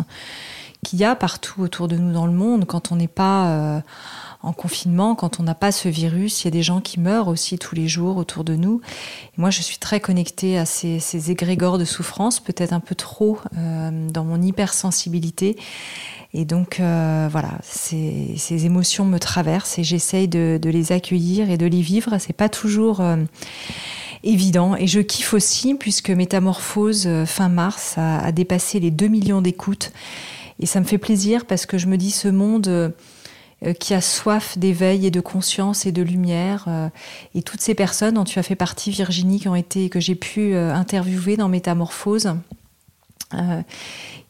qu'il 0.84 1.00
y 1.00 1.04
a 1.04 1.16
partout 1.16 1.60
autour 1.60 1.88
de 1.88 1.96
nous 1.96 2.12
dans 2.12 2.26
le 2.26 2.32
monde 2.32 2.64
quand 2.64 2.92
on 2.92 2.96
n'est 2.96 3.08
pas 3.08 3.82
en 4.40 4.52
confinement, 4.52 5.16
quand 5.16 5.40
on 5.40 5.42
n'a 5.42 5.56
pas 5.56 5.72
ce 5.72 5.88
virus, 5.88 6.42
il 6.42 6.44
y 6.44 6.48
a 6.48 6.50
des 6.52 6.62
gens 6.62 6.80
qui 6.80 7.00
meurent 7.00 7.26
aussi 7.26 7.58
tous 7.58 7.74
les 7.74 7.88
jours 7.88 8.16
autour 8.16 8.44
de 8.44 8.54
nous. 8.54 8.80
Et 9.36 9.40
moi, 9.40 9.50
je 9.50 9.62
suis 9.62 9.78
très 9.78 9.98
connectée 9.98 10.56
à 10.56 10.64
ces, 10.64 11.30
égrégores 11.30 11.76
de 11.76 11.84
souffrance, 11.84 12.38
peut-être 12.38 12.72
un 12.72 12.80
peu 12.80 12.94
trop 12.94 13.38
euh, 13.56 14.08
dans 14.10 14.24
mon 14.24 14.40
hypersensibilité. 14.40 15.56
Et 16.34 16.44
donc, 16.44 16.78
euh, 16.78 17.28
voilà, 17.32 17.58
ces, 17.62 18.64
émotions 18.64 19.04
me 19.04 19.18
traversent 19.18 19.78
et 19.80 19.84
j'essaye 19.84 20.28
de, 20.28 20.60
les 20.62 20.92
accueillir 20.92 21.50
et 21.50 21.56
de 21.56 21.66
les 21.66 21.80
vivre. 21.80 22.16
C'est 22.20 22.32
pas 22.32 22.48
toujours 22.48 23.00
euh, 23.00 23.16
évident. 24.22 24.76
Et 24.76 24.86
je 24.86 25.00
kiffe 25.00 25.34
aussi, 25.34 25.74
puisque 25.74 26.10
Métamorphose, 26.10 27.08
fin 27.26 27.48
mars, 27.48 27.94
a, 27.96 28.20
a 28.20 28.30
dépassé 28.30 28.78
les 28.78 28.92
2 28.92 29.08
millions 29.08 29.42
d'écoutes. 29.42 29.90
Et 30.60 30.66
ça 30.66 30.78
me 30.78 30.84
fait 30.84 30.98
plaisir 30.98 31.44
parce 31.44 31.66
que 31.66 31.76
je 31.76 31.88
me 31.88 31.96
dis, 31.96 32.12
ce 32.12 32.28
monde 32.28 32.94
qui 33.78 33.94
a 33.94 34.00
soif 34.00 34.56
d'éveil 34.58 35.06
et 35.06 35.10
de 35.10 35.20
conscience 35.20 35.86
et 35.86 35.92
de 35.92 36.02
lumière. 36.02 36.64
Euh, 36.68 36.88
et 37.34 37.42
toutes 37.42 37.60
ces 37.60 37.74
personnes 37.74 38.14
dont 38.14 38.24
tu 38.24 38.38
as 38.38 38.42
fait 38.42 38.54
partie, 38.54 38.90
Virginie, 38.90 39.40
qui 39.40 39.48
ont 39.48 39.54
été, 39.54 39.88
que 39.88 40.00
j'ai 40.00 40.14
pu 40.14 40.54
euh, 40.54 40.72
interviewer 40.72 41.36
dans 41.36 41.48
Métamorphose, 41.48 42.34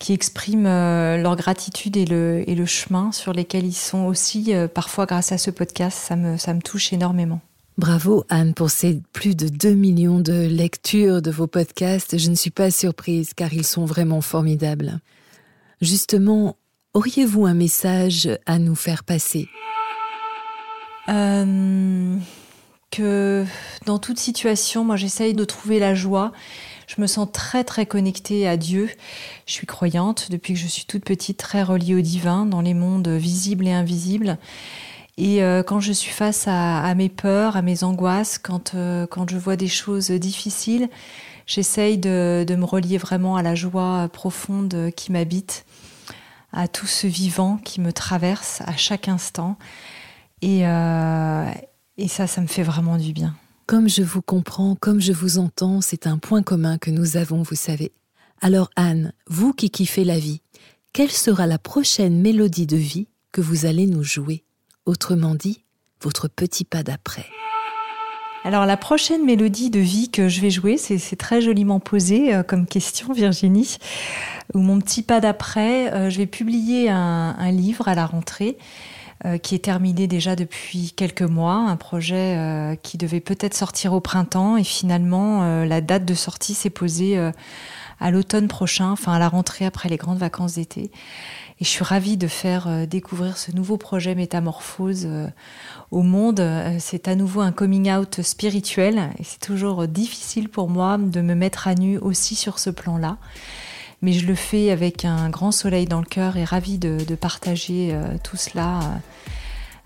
qui 0.00 0.12
expriment 0.12 0.64
leur 0.64 1.36
gratitude 1.36 1.96
et 1.96 2.04
le, 2.04 2.42
et 2.48 2.56
le 2.56 2.66
chemin 2.66 3.12
sur 3.12 3.32
lesquels 3.32 3.64
ils 3.64 3.72
sont 3.72 4.06
aussi, 4.06 4.52
parfois 4.74 5.06
grâce 5.06 5.30
à 5.30 5.38
ce 5.38 5.52
podcast. 5.52 5.96
Ça 5.96 6.16
me, 6.16 6.36
ça 6.36 6.52
me 6.52 6.60
touche 6.60 6.92
énormément. 6.92 7.40
Bravo 7.78 8.24
Anne 8.28 8.54
pour 8.54 8.70
ces 8.70 9.00
plus 9.12 9.36
de 9.36 9.46
2 9.46 9.74
millions 9.74 10.18
de 10.18 10.48
lectures 10.48 11.22
de 11.22 11.30
vos 11.30 11.46
podcasts. 11.46 12.18
Je 12.18 12.28
ne 12.28 12.34
suis 12.34 12.50
pas 12.50 12.72
surprise 12.72 13.34
car 13.34 13.54
ils 13.54 13.64
sont 13.64 13.84
vraiment 13.84 14.20
formidables. 14.20 14.98
Justement, 15.80 16.56
auriez-vous 16.94 17.46
un 17.46 17.54
message 17.54 18.28
à 18.46 18.58
nous 18.58 18.74
faire 18.74 19.04
passer? 19.04 19.48
Euh, 21.08 22.16
Que 22.90 23.44
dans 23.86 23.98
toute 23.98 24.18
situation, 24.18 24.84
moi 24.84 24.96
j'essaye 24.96 25.34
de 25.34 25.44
trouver 25.44 25.78
la 25.78 25.94
joie. 25.94 26.32
Je 26.86 27.00
me 27.02 27.06
sens 27.06 27.28
très 27.32 27.64
très 27.64 27.84
connectée 27.84 28.48
à 28.48 28.56
Dieu. 28.56 28.88
Je 29.46 29.52
suis 29.52 29.66
croyante 29.66 30.30
depuis 30.30 30.54
que 30.54 30.58
je 30.58 30.66
suis 30.66 30.86
toute 30.86 31.04
petite, 31.04 31.36
très 31.36 31.62
reliée 31.62 31.94
au 31.94 32.00
divin, 32.00 32.46
dans 32.46 32.62
les 32.62 32.74
mondes 32.74 33.08
visibles 33.08 33.66
et 33.66 33.72
invisibles. 33.72 34.38
Et 35.18 35.42
euh, 35.42 35.62
quand 35.62 35.80
je 35.80 35.92
suis 35.92 36.12
face 36.12 36.44
à, 36.46 36.94
mes 36.94 37.08
peurs, 37.08 37.56
à 37.56 37.62
mes 37.62 37.84
angoisses, 37.84 38.38
quand, 38.38 38.74
euh, 38.74 39.06
quand 39.06 39.28
je 39.28 39.36
vois 39.36 39.56
des 39.56 39.68
choses 39.68 40.10
difficiles, 40.10 40.88
j'essaye 41.46 41.98
de, 41.98 42.46
me 42.48 42.64
relier 42.64 42.98
vraiment 42.98 43.36
à 43.36 43.42
la 43.42 43.54
joie 43.54 44.08
profonde 44.12 44.90
qui 44.96 45.10
m'habite, 45.10 45.66
à 46.52 46.68
tout 46.68 46.86
ce 46.86 47.06
vivant 47.06 47.58
qui 47.58 47.80
me 47.80 47.92
traverse 47.92 48.62
à 48.66 48.76
chaque 48.76 49.08
instant. 49.08 49.56
Et, 50.42 50.66
euh, 50.66 51.50
et 51.96 52.08
ça, 52.08 52.26
ça 52.26 52.40
me 52.40 52.46
fait 52.46 52.62
vraiment 52.62 52.96
du 52.96 53.12
bien. 53.12 53.36
Comme 53.66 53.88
je 53.88 54.02
vous 54.02 54.22
comprends, 54.22 54.76
comme 54.76 55.00
je 55.00 55.12
vous 55.12 55.38
entends, 55.38 55.80
c'est 55.80 56.06
un 56.06 56.16
point 56.18 56.42
commun 56.42 56.78
que 56.78 56.90
nous 56.90 57.16
avons, 57.16 57.42
vous 57.42 57.54
savez. 57.54 57.92
Alors 58.40 58.70
Anne, 58.76 59.12
vous 59.26 59.52
qui 59.52 59.70
kiffez 59.70 60.04
la 60.04 60.18
vie, 60.18 60.40
quelle 60.92 61.10
sera 61.10 61.46
la 61.46 61.58
prochaine 61.58 62.20
mélodie 62.20 62.66
de 62.66 62.76
vie 62.76 63.08
que 63.32 63.40
vous 63.40 63.66
allez 63.66 63.86
nous 63.86 64.04
jouer? 64.04 64.44
Autrement 64.86 65.34
dit, 65.34 65.64
votre 66.00 66.28
petit 66.28 66.64
pas 66.64 66.82
d'après. 66.82 67.26
Alors 68.48 68.64
la 68.64 68.78
prochaine 68.78 69.26
mélodie 69.26 69.68
de 69.68 69.78
vie 69.78 70.08
que 70.08 70.30
je 70.30 70.40
vais 70.40 70.48
jouer, 70.48 70.78
c'est 70.78 71.16
très 71.16 71.42
joliment 71.42 71.80
posé 71.80 72.34
euh, 72.34 72.42
comme 72.42 72.66
question 72.66 73.12
Virginie, 73.12 73.76
ou 74.54 74.60
mon 74.60 74.78
petit 74.78 75.02
pas 75.02 75.20
d'après, 75.20 75.92
euh, 75.92 76.08
je 76.08 76.16
vais 76.16 76.24
publier 76.24 76.88
un, 76.88 77.50
livre 77.50 77.88
à 77.88 77.94
la 77.94 78.06
rentrée 78.06 78.56
euh, 79.26 79.36
qui 79.36 79.54
est 79.54 79.58
terminé 79.58 80.06
déjà 80.06 80.34
depuis 80.34 80.94
quelques 80.96 81.20
mois, 81.20 81.56
un 81.56 81.76
projet 81.76 82.78
qui 82.82 82.96
devait 82.96 83.20
peut-être 83.20 83.52
sortir 83.52 83.92
au 83.92 84.00
printemps 84.00 84.56
et 84.56 84.64
finalement 84.64 85.62
la 85.66 85.82
date 85.82 86.06
de 86.06 86.14
sortie 86.14 86.54
s'est 86.54 86.70
posée 86.70 87.18
à 88.00 88.10
l'automne 88.10 88.48
prochain, 88.48 88.92
enfin 88.92 89.12
à 89.12 89.18
la 89.18 89.28
rentrée 89.28 89.66
après 89.66 89.90
les 89.90 89.98
grandes 89.98 90.18
vacances 90.18 90.54
d'été. 90.54 90.90
Et 91.60 91.64
je 91.64 91.70
suis 91.70 91.84
ravie 91.84 92.16
de 92.16 92.28
faire 92.28 92.68
euh, 92.68 92.86
découvrir 92.86 93.36
ce 93.36 93.50
nouveau 93.50 93.76
projet 93.78 94.14
Métamorphose 94.14 95.06
euh, 95.06 95.26
au 95.90 96.02
monde. 96.02 96.38
Euh, 96.38 96.76
c'est 96.78 97.08
à 97.08 97.16
nouveau 97.16 97.40
un 97.40 97.50
coming 97.50 97.90
out 97.90 98.22
spirituel 98.22 99.10
et 99.18 99.24
c'est 99.24 99.40
toujours 99.40 99.88
difficile 99.88 100.48
pour 100.48 100.68
moi 100.68 100.98
de 100.98 101.20
me 101.20 101.34
mettre 101.34 101.66
à 101.66 101.74
nu 101.74 101.98
aussi 101.98 102.36
sur 102.36 102.60
ce 102.60 102.70
plan-là. 102.70 103.16
Mais 104.02 104.12
je 104.12 104.26
le 104.26 104.36
fais 104.36 104.70
avec 104.70 105.04
un 105.04 105.28
grand 105.30 105.50
soleil 105.50 105.86
dans 105.86 105.98
le 105.98 106.06
cœur 106.06 106.36
et 106.36 106.44
ravie 106.44 106.78
de, 106.78 106.98
de 107.04 107.14
partager 107.16 107.98
tout 108.22 108.36
cela 108.36 108.78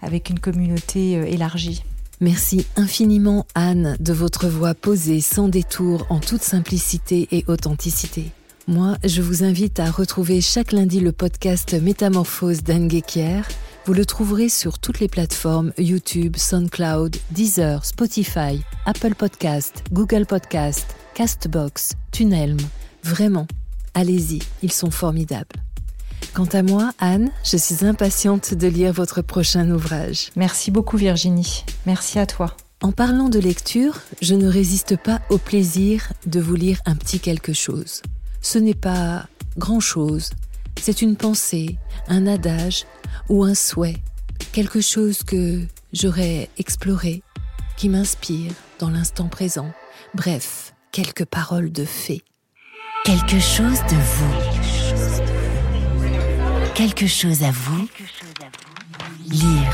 avec 0.03 0.29
une 0.29 0.39
communauté 0.39 1.13
élargie. 1.33 1.83
Merci 2.21 2.67
infiniment 2.77 3.47
Anne 3.55 3.97
de 4.01 4.13
votre 4.13 4.49
voix 4.49 4.75
posée 4.75 5.23
sans 5.23 5.49
détour 5.49 6.07
en 6.11 6.21
toute 6.21 6.43
simplicité 6.43 7.27
et 7.31 7.47
authenticité. 7.49 8.33
Moi, 8.69 8.97
je 9.03 9.23
vous 9.23 9.43
invite 9.43 9.81
à 9.81 9.91
retrouver 9.91 10.41
chaque 10.41 10.71
lundi 10.71 11.01
le 11.01 11.11
podcast 11.11 11.75
Métamorphose 11.75 12.63
d'Anne 12.63 12.87
Guéquière. 12.87 13.49
Vous 13.87 13.93
le 13.93 14.07
trouverez 14.07 14.49
sur 14.49 14.79
toutes 14.79 15.01
les 15.01 15.09
plateformes 15.09 15.73
YouTube, 15.79 16.37
SoundCloud, 16.37 17.17
Deezer, 17.33 17.85
Spotify, 17.85 18.63
Apple 18.87 19.17
Podcast, 19.17 19.83
Google 19.91 20.27
Podcast, 20.27 20.95
Castbox, 21.15 21.95
Tunnelm. 22.13 22.57
Vraiment, 23.03 23.49
allez-y, 23.95 24.39
ils 24.63 24.71
sont 24.71 24.93
formidables. 24.93 25.57
Quant 26.33 26.49
à 26.53 26.63
moi, 26.63 26.93
Anne, 27.01 27.33
je 27.43 27.57
suis 27.57 27.85
impatiente 27.85 28.55
de 28.55 28.69
lire 28.69 28.93
votre 28.93 29.23
prochain 29.23 29.69
ouvrage. 29.73 30.31
Merci 30.37 30.71
beaucoup 30.71 30.97
Virginie. 30.97 31.65
Merci 31.85 32.21
à 32.21 32.27
toi. 32.27 32.57
En 32.81 32.93
parlant 32.93 33.29
de 33.29 33.41
lecture, 33.41 33.99
je 34.21 34.37
ne 34.37 34.47
résiste 34.47 34.97
pas 34.97 35.21
au 35.31 35.39
plaisir 35.39 36.13
de 36.27 36.39
vous 36.39 36.55
lire 36.55 36.81
un 36.87 36.95
petit 36.95 37.19
quelque 37.19 37.53
chose. 37.53 38.03
Ce 38.43 38.59
n'est 38.59 38.75
pas 38.75 39.29
grand-chose, 39.57 40.31
c'est 40.81 41.01
une 41.01 41.17
pensée, 41.17 41.79
un 42.09 42.27
adage 42.27 42.87
ou 43.29 43.45
un 43.45 43.55
souhait, 43.55 43.99
quelque 44.53 44.81
chose 44.81 45.23
que 45.23 45.61
j'aurais 45.93 46.51
exploré, 46.59 47.23
qui 47.77 47.89
m'inspire 47.89 48.53
dans 48.81 48.91
l'instant 48.91 49.29
présent. 49.29 49.73
Bref, 50.15 50.75
quelques 50.91 51.25
paroles 51.25 51.71
de 51.71 51.85
fée. 51.85 52.23
Quelque 53.05 53.39
chose 53.39 53.81
de 53.89 53.97
vous. 54.17 54.35
Quelque 56.75 57.07
chose 57.07 57.45
à 57.45 57.53
vous. 57.53 57.89
Lire. 59.29 59.73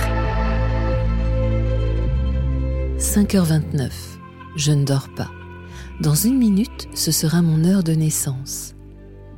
5h29. 2.99 3.91
Je 4.57 4.73
ne 4.73 4.85
dors 4.85 5.09
pas. 5.15 5.31
Dans 6.01 6.15
une 6.15 6.39
minute, 6.39 6.89
ce 6.95 7.11
sera 7.11 7.43
mon 7.43 7.65
heure 7.65 7.83
de 7.83 7.93
naissance. 7.93 8.77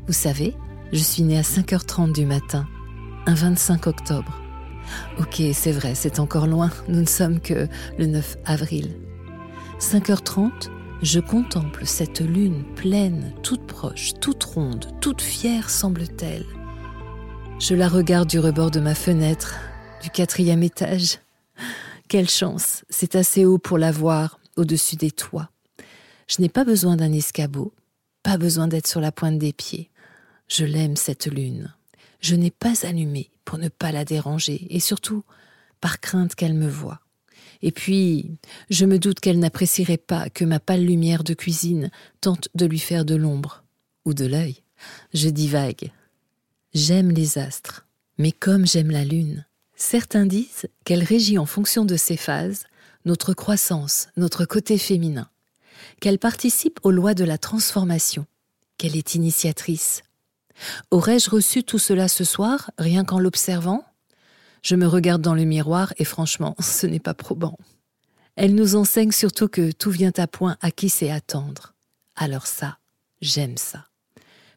Vous 0.06 0.12
savez, 0.12 0.54
je 0.92 0.98
suis 0.98 1.22
née 1.22 1.38
à 1.38 1.42
5h30 1.42 2.12
du 2.12 2.26
matin, 2.26 2.66
un 3.24 3.32
25 3.32 3.86
octobre. 3.86 4.38
Ok, 5.18 5.40
c'est 5.54 5.72
vrai, 5.72 5.94
c'est 5.94 6.20
encore 6.20 6.46
loin, 6.46 6.70
nous 6.86 7.00
ne 7.00 7.06
sommes 7.06 7.40
que 7.40 7.66
le 7.98 8.06
9 8.06 8.36
avril. 8.44 8.90
5h30, 9.78 10.68
je 11.00 11.20
contemple 11.20 11.86
cette 11.86 12.20
lune 12.20 12.64
pleine, 12.76 13.32
toute 13.42 13.66
proche, 13.66 14.12
toute 14.20 14.44
ronde, 14.44 14.84
toute 15.00 15.22
fière 15.22 15.70
semble-t-elle. 15.70 16.44
Je 17.58 17.74
la 17.74 17.88
regarde 17.88 18.28
du 18.28 18.38
rebord 18.38 18.70
de 18.70 18.80
ma 18.80 18.94
fenêtre, 18.94 19.54
du 20.02 20.10
quatrième 20.10 20.62
étage. 20.62 21.20
Quelle 22.08 22.28
chance, 22.28 22.84
c'est 22.90 23.16
assez 23.16 23.46
haut 23.46 23.58
pour 23.58 23.78
la 23.78 23.92
voir 23.92 24.40
au-dessus 24.58 24.96
des 24.96 25.10
toits. 25.10 25.48
Je 26.30 26.40
n'ai 26.40 26.48
pas 26.48 26.64
besoin 26.64 26.94
d'un 26.94 27.12
escabeau, 27.12 27.74
pas 28.22 28.38
besoin 28.38 28.68
d'être 28.68 28.86
sur 28.86 29.00
la 29.00 29.10
pointe 29.10 29.38
des 29.38 29.52
pieds. 29.52 29.90
Je 30.46 30.64
l'aime, 30.64 30.94
cette 30.94 31.26
lune. 31.26 31.74
Je 32.20 32.36
n'ai 32.36 32.52
pas 32.52 32.86
allumé 32.86 33.32
pour 33.44 33.58
ne 33.58 33.68
pas 33.68 33.90
la 33.90 34.04
déranger, 34.04 34.68
et 34.70 34.78
surtout 34.78 35.24
par 35.80 35.98
crainte 35.98 36.36
qu'elle 36.36 36.54
me 36.54 36.68
voie. 36.68 37.00
Et 37.62 37.72
puis, 37.72 38.30
je 38.70 38.86
me 38.86 39.00
doute 39.00 39.18
qu'elle 39.18 39.40
n'apprécierait 39.40 39.96
pas 39.96 40.30
que 40.30 40.44
ma 40.44 40.60
pâle 40.60 40.84
lumière 40.84 41.24
de 41.24 41.34
cuisine 41.34 41.90
tente 42.20 42.48
de 42.54 42.64
lui 42.64 42.78
faire 42.78 43.04
de 43.04 43.16
l'ombre, 43.16 43.64
ou 44.04 44.14
de 44.14 44.24
l'œil. 44.24 44.62
Je 45.12 45.30
divague. 45.30 45.90
J'aime 46.74 47.10
les 47.10 47.38
astres, 47.38 47.88
mais 48.18 48.30
comme 48.30 48.68
j'aime 48.68 48.92
la 48.92 49.04
lune, 49.04 49.46
certains 49.74 50.26
disent 50.26 50.68
qu'elle 50.84 51.02
régit 51.02 51.38
en 51.38 51.46
fonction 51.46 51.84
de 51.84 51.96
ses 51.96 52.16
phases 52.16 52.66
notre 53.04 53.34
croissance, 53.34 54.08
notre 54.16 54.44
côté 54.44 54.78
féminin 54.78 55.28
qu'elle 56.00 56.18
participe 56.18 56.80
aux 56.82 56.90
lois 56.90 57.14
de 57.14 57.24
la 57.24 57.38
transformation, 57.38 58.26
qu'elle 58.78 58.96
est 58.96 59.14
initiatrice. 59.14 60.02
Aurais-je 60.90 61.30
reçu 61.30 61.62
tout 61.62 61.78
cela 61.78 62.08
ce 62.08 62.24
soir, 62.24 62.70
rien 62.78 63.04
qu'en 63.04 63.18
l'observant? 63.18 63.84
Je 64.62 64.76
me 64.76 64.86
regarde 64.86 65.22
dans 65.22 65.34
le 65.34 65.44
miroir 65.44 65.94
et 65.98 66.04
franchement, 66.04 66.54
ce 66.60 66.86
n'est 66.86 67.00
pas 67.00 67.14
probant. 67.14 67.56
Elle 68.36 68.54
nous 68.54 68.76
enseigne 68.76 69.12
surtout 69.12 69.48
que 69.48 69.70
tout 69.72 69.90
vient 69.90 70.12
à 70.16 70.26
point 70.26 70.56
à 70.60 70.70
qui 70.70 70.88
sait 70.88 71.10
attendre. 71.10 71.74
Alors 72.16 72.46
ça, 72.46 72.78
j'aime 73.20 73.56
ça. 73.56 73.86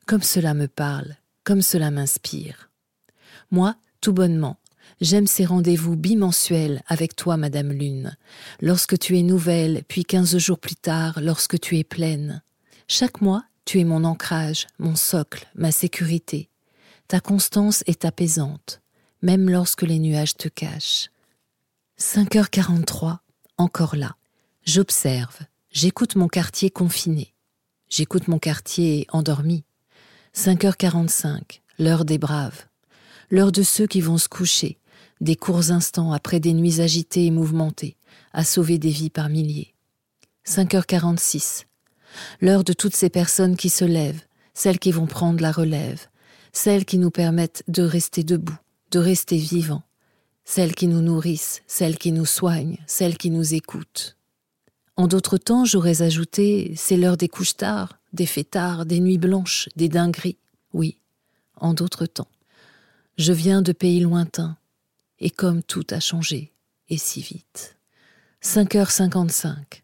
Comme 0.06 0.24
cela 0.24 0.54
me 0.54 0.68
parle, 0.68 1.16
comme 1.44 1.62
cela 1.62 1.92
m'inspire. 1.92 2.70
Moi, 3.52 3.76
tout 4.02 4.14
bonnement, 4.14 4.58
J'aime 5.02 5.28
ces 5.28 5.46
rendez-vous 5.46 5.96
bimensuels 5.96 6.82
avec 6.88 7.16
toi, 7.16 7.38
Madame 7.38 7.72
Lune, 7.72 8.16
lorsque 8.62 8.98
tu 8.98 9.18
es 9.18 9.24
nouvelle, 9.24 9.84
puis 9.88 10.06
quinze 10.06 10.38
jours 10.38 10.60
plus 10.60 10.76
tard, 10.76 11.20
lorsque 11.22 11.60
tu 11.60 11.78
es 11.78 11.84
pleine. 11.84 12.42
Chaque 12.88 13.22
mois, 13.22 13.44
tu 13.66 13.80
es 13.80 13.84
mon 13.84 14.04
ancrage, 14.04 14.68
mon 14.80 14.96
socle, 14.96 15.48
ma 15.56 15.72
sécurité. 15.72 16.50
Ta 17.08 17.20
constance 17.20 17.84
est 17.88 18.06
apaisante, 18.06 18.82
même 19.22 19.50
lorsque 19.50 19.84
les 19.84 20.00
nuages 20.00 20.36
te 20.36 20.48
cachent. 20.48 21.10
5h43, 22.00 23.18
encore 23.58 23.96
là. 23.96 24.16
J'observe, 24.66 25.40
j'écoute 25.72 26.16
mon 26.16 26.28
quartier 26.28 26.70
confiné. 26.70 27.34
J'écoute 27.90 28.28
mon 28.28 28.40
quartier 28.40 29.06
endormi. 29.12 29.64
5h45, 30.36 31.62
l'heure 31.80 32.06
des 32.06 32.18
braves. 32.18 32.66
L'heure 33.30 33.52
de 33.52 33.64
ceux 33.64 33.88
qui 33.88 34.02
vont 34.02 34.18
se 34.18 34.28
coucher, 34.28 34.80
des 35.22 35.36
courts 35.36 35.72
instants 35.72 36.12
après 36.12 36.40
des 36.40 36.54
nuits 36.54 36.82
agitées 36.82 37.26
et 37.26 37.32
mouvementées, 37.32 37.96
à 38.34 38.44
sauver 38.44 38.78
des 38.78 38.90
vies 38.90 39.10
par 39.10 39.30
milliers. 39.30 39.74
5h46. 40.46 41.66
L'heure 42.42 42.64
de 42.64 42.74
toutes 42.74 42.96
ces 42.96 43.10
personnes 43.10 43.56
qui 43.56 43.70
se 43.70 43.86
lèvent, 43.86 44.24
celles 44.54 44.80
qui 44.80 44.92
vont 44.92 45.08
prendre 45.08 45.42
la 45.42 45.52
relève, 45.52 46.08
celles 46.52 46.86
qui 46.86 46.98
nous 46.98 47.12
permettent 47.12 47.64
de 47.68 47.84
rester 47.84 48.24
debout, 48.24 48.58
de 48.92 49.00
rester 49.00 49.38
vivants, 49.38 49.84
celles 50.46 50.76
qui 50.76 50.88
nous 50.88 51.02
nourrissent, 51.02 51.62
celles 51.68 51.98
qui 51.98 52.12
nous 52.12 52.26
soignent, 52.26 52.78
celles 52.86 53.18
qui 53.18 53.30
nous 53.30 53.54
écoutent. 53.54 54.18
En 54.96 55.08
d'autres 55.08 55.38
temps, 55.38 55.66
j'aurais 55.66 56.02
ajouté 56.02 56.74
c'est 56.76 56.98
l'heure 56.98 57.18
des 57.18 57.30
couches 57.30 57.58
tard, 57.58 58.00
des 58.14 58.28
fêtards, 58.28 58.86
des 58.86 59.00
nuits 59.00 59.18
blanches, 59.18 59.70
des 59.76 59.90
dingueries. 59.90 60.38
Oui, 60.74 61.00
en 61.58 61.74
d'autres 61.74 62.06
temps. 62.06 62.28
Je 63.18 63.34
viens 63.34 63.62
de 63.62 63.72
pays 63.72 64.00
lointains, 64.00 64.58
et 65.24 65.30
comme 65.30 65.64
tout 65.64 65.88
a 65.90 66.02
changé, 66.02 66.52
et 66.90 66.98
si 66.98 67.22
vite. 67.22 67.78
5h55. 68.44 69.82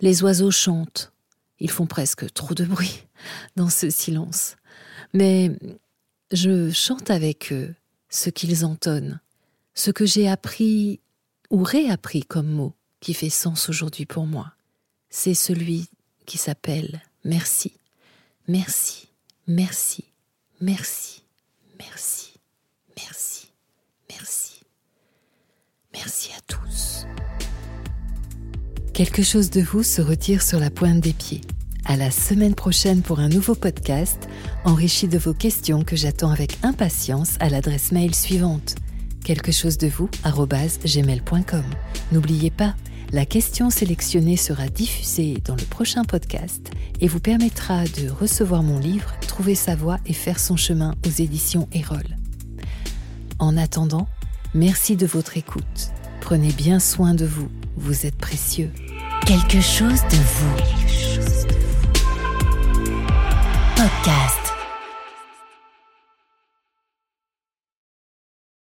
Les 0.00 0.22
oiseaux 0.24 0.50
chantent. 0.50 1.12
Ils 1.60 1.70
font 1.70 1.86
presque 1.86 2.30
trop 2.32 2.54
de 2.54 2.64
bruit 2.64 3.06
dans 3.56 3.70
ce 3.70 3.88
silence. 3.88 4.56
Mais 5.14 5.52
je 6.32 6.70
chante 6.70 7.08
avec 7.08 7.52
eux 7.52 7.72
ce 8.08 8.30
qu'ils 8.30 8.64
entonnent, 8.64 9.20
ce 9.74 9.92
que 9.92 10.04
j'ai 10.04 10.28
appris 10.28 10.98
ou 11.50 11.62
réappris 11.62 12.24
comme 12.24 12.50
mot 12.50 12.74
qui 12.98 13.14
fait 13.14 13.30
sens 13.30 13.68
aujourd'hui 13.68 14.06
pour 14.06 14.26
moi. 14.26 14.52
C'est 15.08 15.34
celui 15.34 15.88
qui 16.26 16.36
s'appelle 16.36 17.00
merci. 17.24 17.74
Merci, 18.48 19.08
merci, 19.46 20.04
merci, 20.60 21.19
Quelque 29.00 29.22
chose 29.22 29.48
de 29.48 29.62
vous 29.62 29.82
se 29.82 30.02
retire 30.02 30.42
sur 30.42 30.60
la 30.60 30.68
pointe 30.68 31.00
des 31.00 31.14
pieds. 31.14 31.40
À 31.86 31.96
la 31.96 32.10
semaine 32.10 32.54
prochaine 32.54 33.00
pour 33.00 33.18
un 33.18 33.30
nouveau 33.30 33.54
podcast 33.54 34.28
enrichi 34.66 35.08
de 35.08 35.16
vos 35.16 35.32
questions 35.32 35.84
que 35.84 35.96
j'attends 35.96 36.30
avec 36.30 36.58
impatience 36.62 37.38
à 37.40 37.48
l'adresse 37.48 37.92
mail 37.92 38.14
suivante 38.14 38.74
quelque 39.24 39.52
chose 39.52 39.78
de 39.78 39.88
vous 39.88 40.10
gmail.com. 40.28 41.64
N'oubliez 42.12 42.50
pas, 42.50 42.74
la 43.10 43.24
question 43.24 43.70
sélectionnée 43.70 44.36
sera 44.36 44.68
diffusée 44.68 45.38
dans 45.46 45.56
le 45.56 45.64
prochain 45.64 46.04
podcast 46.04 46.70
et 47.00 47.08
vous 47.08 47.20
permettra 47.20 47.84
de 47.84 48.10
recevoir 48.10 48.62
mon 48.62 48.78
livre 48.78 49.14
Trouver 49.26 49.54
sa 49.54 49.76
voie 49.76 49.96
et 50.04 50.12
faire 50.12 50.38
son 50.38 50.58
chemin 50.58 50.94
aux 51.06 51.22
éditions 51.22 51.70
Erol. 51.72 52.18
En 53.38 53.56
attendant, 53.56 54.08
merci 54.52 54.94
de 54.96 55.06
votre 55.06 55.38
écoute. 55.38 55.90
Prenez 56.20 56.52
bien 56.52 56.78
soin 56.78 57.14
de 57.14 57.24
vous, 57.24 57.48
vous 57.78 58.04
êtes 58.04 58.18
précieux. 58.18 58.70
Quelque 59.26 59.60
chose 59.60 60.00
de 60.10 60.16
vous. 60.16 60.56
Podcast. 63.76 64.39